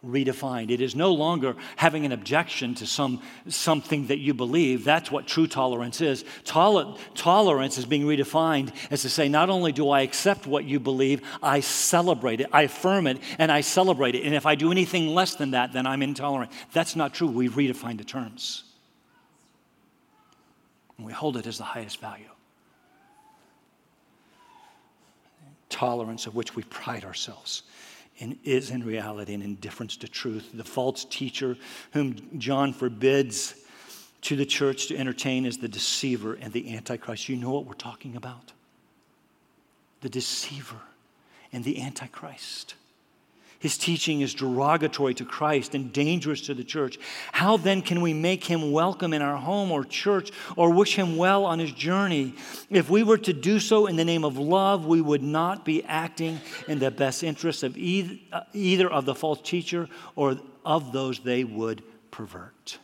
redefined. 0.06 0.70
It 0.70 0.82
is 0.82 0.96
no 0.96 1.13
longer 1.13 1.56
having 1.78 2.06
an 2.06 2.12
objection 2.12 2.76
to 2.76 2.86
some, 2.86 3.22
something 3.48 4.08
that 4.08 4.20
you 4.20 4.34
believe. 4.34 4.84
That's 4.84 5.10
what 5.10 5.28
true 5.28 5.48
tolerance 5.48 6.02
is. 6.02 6.26
Toler- 6.44 6.96
tolerance 7.16 7.78
is 7.78 7.86
being 7.86 8.04
redefined 8.04 8.74
as 8.92 9.04
to 9.04 9.10
say, 9.10 9.30
not 9.30 9.50
only 9.50 9.72
do 9.72 9.89
I 9.89 10.02
accept 10.02 10.46
what 10.46 10.66
you 10.66 10.80
believe, 10.80 11.22
I 11.42 11.62
celebrate 11.62 12.42
it, 12.42 12.50
I 12.52 12.63
affirm 12.63 13.08
it, 13.08 13.20
and 13.39 13.52
I 13.52 13.62
celebrate 13.62 14.16
it. 14.16 14.26
And 14.26 14.36
if 14.36 14.46
I 14.46 14.56
do 14.56 14.72
anything 14.72 15.08
less 15.08 15.36
than 15.36 15.52
that, 15.52 15.72
then 15.72 15.88
I'm 15.88 16.02
intolerant. 16.02 16.52
That's 16.74 16.96
not 16.96 17.13
true. 17.13 17.30
We've 17.30 17.54
redefined 17.54 18.00
the 18.00 18.04
terms. 18.04 18.66
And 20.98 21.06
we 21.06 21.13
hold 21.13 21.38
it 21.38 21.48
as 21.48 21.58
the 21.58 21.63
highest 21.63 22.02
value. 22.02 22.33
Tolerance 25.74 26.28
of 26.28 26.36
which 26.36 26.56
we 26.56 26.64
pride 26.64 27.04
ourselves 27.04 27.64
and 28.20 28.38
is 28.44 28.70
in 28.70 28.86
reality 28.86 29.34
an 29.34 29.42
indifference 29.42 29.98
to 29.98 30.08
truth. 30.08 30.52
The 30.54 30.64
false 30.64 31.04
teacher 31.06 31.58
whom 31.92 32.16
John 32.40 32.72
forbids 32.72 33.56
to 34.22 34.36
the 34.36 34.46
church 34.46 34.88
to 34.88 34.98
entertain 34.98 35.46
is 35.46 35.58
the 35.58 35.68
deceiver 35.68 36.36
and 36.36 36.54
the 36.54 36.76
antichrist. 36.76 37.28
You 37.28 37.36
know 37.38 37.50
what 37.50 37.66
we're 37.66 37.74
talking 37.74 38.16
about? 38.16 38.54
The 40.02 40.10
deceiver 40.10 40.80
and 41.52 41.64
the 41.64 41.82
antichrist. 41.82 42.76
His 43.63 43.78
teaching 43.78 44.19
is 44.19 44.34
derogatory 44.34 45.13
to 45.13 45.23
Christ 45.23 45.73
and 45.73 45.93
dangerous 45.93 46.41
to 46.47 46.54
the 46.54 46.65
church. 46.65 46.99
How 47.32 47.56
then 47.56 47.82
can 47.82 48.02
we 48.02 48.13
make 48.13 48.43
him 48.43 48.73
welcome 48.73 49.13
in 49.13 49.21
our 49.21 49.38
home 49.38 49.71
or 49.71 49.86
church 49.86 50.32
or 50.58 50.69
wish 50.69 50.95
him 50.95 51.15
well 51.15 51.45
on 51.45 51.60
his 51.60 51.71
journey? 51.71 52.36
If 52.69 52.89
we 52.89 53.04
were 53.04 53.19
to 53.19 53.32
do 53.32 53.62
so 53.62 53.88
in 53.88 53.95
the 53.95 54.04
name 54.04 54.26
of 54.26 54.38
love, 54.38 54.86
we 54.86 54.99
would 54.99 55.23
not 55.23 55.63
be 55.63 55.82
acting 55.86 56.41
in 56.67 56.80
the 56.80 56.91
best 56.91 57.23
interest 57.23 57.63
of 57.63 57.78
uh, 57.78 58.41
either 58.52 58.91
of 58.91 59.06
the 59.06 59.15
false 59.15 59.39
teacher 59.41 59.88
or 60.17 60.38
of 60.65 60.91
those 60.91 61.19
they 61.19 61.45
would 61.45 61.84
pervert. 62.12 62.80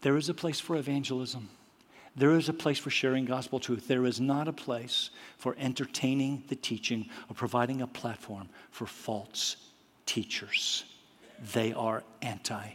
There 0.00 0.16
is 0.16 0.28
a 0.28 0.34
place 0.34 0.58
for 0.58 0.74
evangelism. 0.74 1.50
There 2.16 2.32
is 2.32 2.48
a 2.48 2.54
place 2.54 2.78
for 2.78 2.88
sharing 2.88 3.26
gospel 3.26 3.60
truth. 3.60 3.88
There 3.88 4.06
is 4.06 4.20
not 4.20 4.48
a 4.48 4.52
place 4.52 5.10
for 5.36 5.54
entertaining 5.58 6.44
the 6.48 6.56
teaching 6.56 7.10
or 7.28 7.34
providing 7.34 7.82
a 7.82 7.86
platform 7.86 8.48
for 8.70 8.86
false 8.86 9.56
teachers. 10.06 10.84
They 11.52 11.74
are 11.74 12.02
anti 12.22 12.70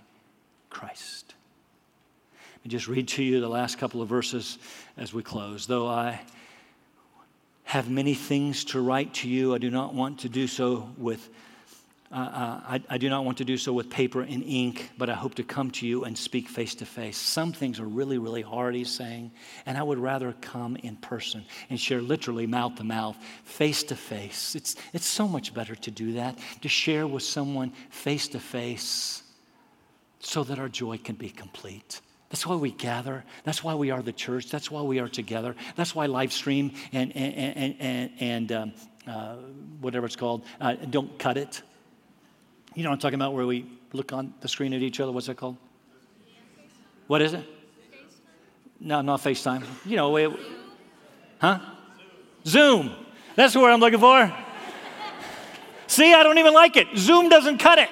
Christ. 0.70 1.34
Let 2.60 2.66
me 2.66 2.70
just 2.70 2.88
read 2.88 3.08
to 3.10 3.24
you 3.24 3.42
the 3.42 3.50
last 3.50 3.80
couple 3.80 4.04
of 4.04 4.08
verses 4.08 4.60
as 4.96 5.14
we 5.14 5.24
close. 5.24 5.66
Though 5.66 5.88
I 5.88 6.22
have 7.64 7.90
many 7.90 8.14
things 8.14 8.64
to 8.66 8.82
write 8.82 9.16
to 9.16 9.30
you, 9.30 9.56
I 9.56 9.58
do 9.58 9.72
not 9.72 9.96
want 9.96 10.20
to 10.20 10.30
do 10.30 10.46
so 10.46 10.90
with 10.98 11.30
uh, 12.12 12.16
uh, 12.16 12.62
I, 12.68 12.84
I, 12.90 12.98
do 12.98 13.10
not 13.10 13.24
want 13.24 13.38
to 13.38 13.46
do 13.46 13.58
so 13.58 13.72
with 13.72 13.90
paper 13.90 14.22
and 14.22 14.44
ink, 14.44 14.92
but 14.98 15.10
I 15.10 15.14
hope 15.14 15.36
to 15.36 15.44
come 15.44 15.72
to 15.72 15.88
you 15.88 16.04
and 16.04 16.18
speak 16.18 16.50
face 16.50 16.76
to 16.76 16.86
face. 16.86 17.18
Some 17.18 17.54
things 17.54 17.80
are 17.80 17.86
really, 17.86 18.18
really 18.18 18.42
hard, 18.42 18.76
he's 18.76 18.90
saying, 18.90 19.32
and 19.66 19.78
I 19.78 19.84
would 19.84 19.98
rather 19.98 20.34
come 20.42 20.76
in 20.76 20.98
person 20.98 21.46
and 21.70 21.80
share 21.80 22.02
literally 22.02 22.48
mouth 22.48 22.76
to 22.76 22.84
mouth, 22.84 23.16
face 23.46 23.84
to 23.84 23.96
face. 23.96 24.56
It's, 24.56 24.76
it's 24.92 25.06
so 25.06 25.26
much 25.26 25.54
better 25.54 25.74
to 25.74 25.92
do 25.92 26.14
that, 26.14 26.38
to 26.62 26.68
share 26.68 27.08
with 27.08 27.24
someone 27.24 27.72
face 27.90 28.28
to 28.30 28.40
face 28.40 29.24
so 30.20 30.44
that 30.44 30.60
our 30.60 30.70
joy 30.70 30.98
can 30.98 31.16
be 31.16 31.30
complete. 31.30 32.02
That's 32.30 32.46
why 32.46 32.56
we 32.56 32.72
gather. 32.72 33.24
That's 33.46 33.64
why 33.64 33.76
we 33.76 33.92
are 33.92 34.02
the 34.02 34.14
church. 34.14 34.50
That's 34.50 34.70
why 34.70 34.82
we 34.82 35.00
are 35.00 35.10
together. 35.10 35.56
That's 35.76 35.96
why 35.96 36.08
live 36.08 36.34
stream 36.34 36.74
and, 36.92 37.16
and, 37.16 37.34
and, 37.34 37.76
and, 37.80 38.12
and 38.20 38.52
um, 38.52 38.74
uh, 39.08 39.36
whatever 39.80 40.06
it's 40.06 40.16
called, 40.16 40.44
uh, 40.60 40.76
don't 40.90 41.18
cut 41.18 41.38
it. 41.38 41.62
You 42.74 42.84
know 42.84 42.90
what 42.90 42.96
I'm 42.96 43.00
talking 43.00 43.16
about, 43.16 43.34
where 43.34 43.46
we 43.46 43.66
look 43.94 44.14
on 44.14 44.34
the 44.40 44.48
screen 44.48 44.74
at 44.74 44.82
each 44.82 45.00
other? 45.00 45.12
What's 45.12 45.28
that 45.28 45.38
called? 45.38 45.58
What 47.08 47.22
is 47.22 47.34
it? 47.34 47.46
No, 48.80 49.02
not 49.02 49.22
FaceTime. 49.22 49.64
You 49.86 49.98
know, 49.98 50.16
it, 50.16 50.32
huh? 51.40 51.60
Zoom. 52.46 52.92
That's 53.36 53.54
the 53.54 53.60
word 53.60 53.72
I'm 53.72 53.80
looking 53.80 54.00
for. 54.00 54.34
See, 55.88 56.14
I 56.14 56.24
don't 56.24 56.38
even 56.38 56.54
like 56.54 56.78
it. 56.78 56.88
Zoom 56.96 57.28
doesn't 57.28 57.58
cut 57.58 57.78
it. 57.78 57.90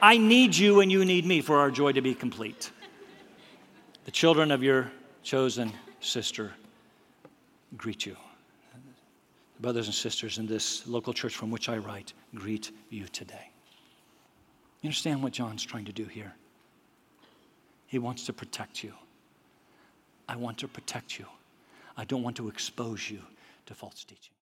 I 0.00 0.16
need 0.16 0.56
you 0.56 0.80
and 0.80 0.90
you 0.90 1.04
need 1.04 1.26
me 1.26 1.42
for 1.42 1.58
our 1.58 1.70
joy 1.70 1.92
to 1.92 2.00
be 2.00 2.14
complete. 2.14 2.70
The 4.06 4.10
children 4.10 4.50
of 4.50 4.62
your 4.62 4.90
chosen 5.22 5.72
sister 6.00 6.52
greet 7.76 8.06
you. 8.06 8.16
Brothers 9.60 9.86
and 9.86 9.94
sisters 9.94 10.38
in 10.38 10.46
this 10.46 10.86
local 10.86 11.12
church 11.12 11.36
from 11.36 11.50
which 11.50 11.68
I 11.68 11.76
write, 11.76 12.14
greet 12.34 12.72
you 12.88 13.06
today. 13.08 13.49
You 14.82 14.88
understand 14.88 15.22
what 15.22 15.32
John's 15.32 15.62
trying 15.62 15.84
to 15.84 15.92
do 15.92 16.04
here? 16.04 16.34
He 17.86 17.98
wants 17.98 18.24
to 18.26 18.32
protect 18.32 18.82
you. 18.82 18.94
I 20.28 20.36
want 20.36 20.58
to 20.58 20.68
protect 20.68 21.18
you. 21.18 21.26
I 21.96 22.04
don't 22.04 22.22
want 22.22 22.36
to 22.36 22.48
expose 22.48 23.10
you 23.10 23.20
to 23.66 23.74
false 23.74 24.04
teaching. 24.04 24.32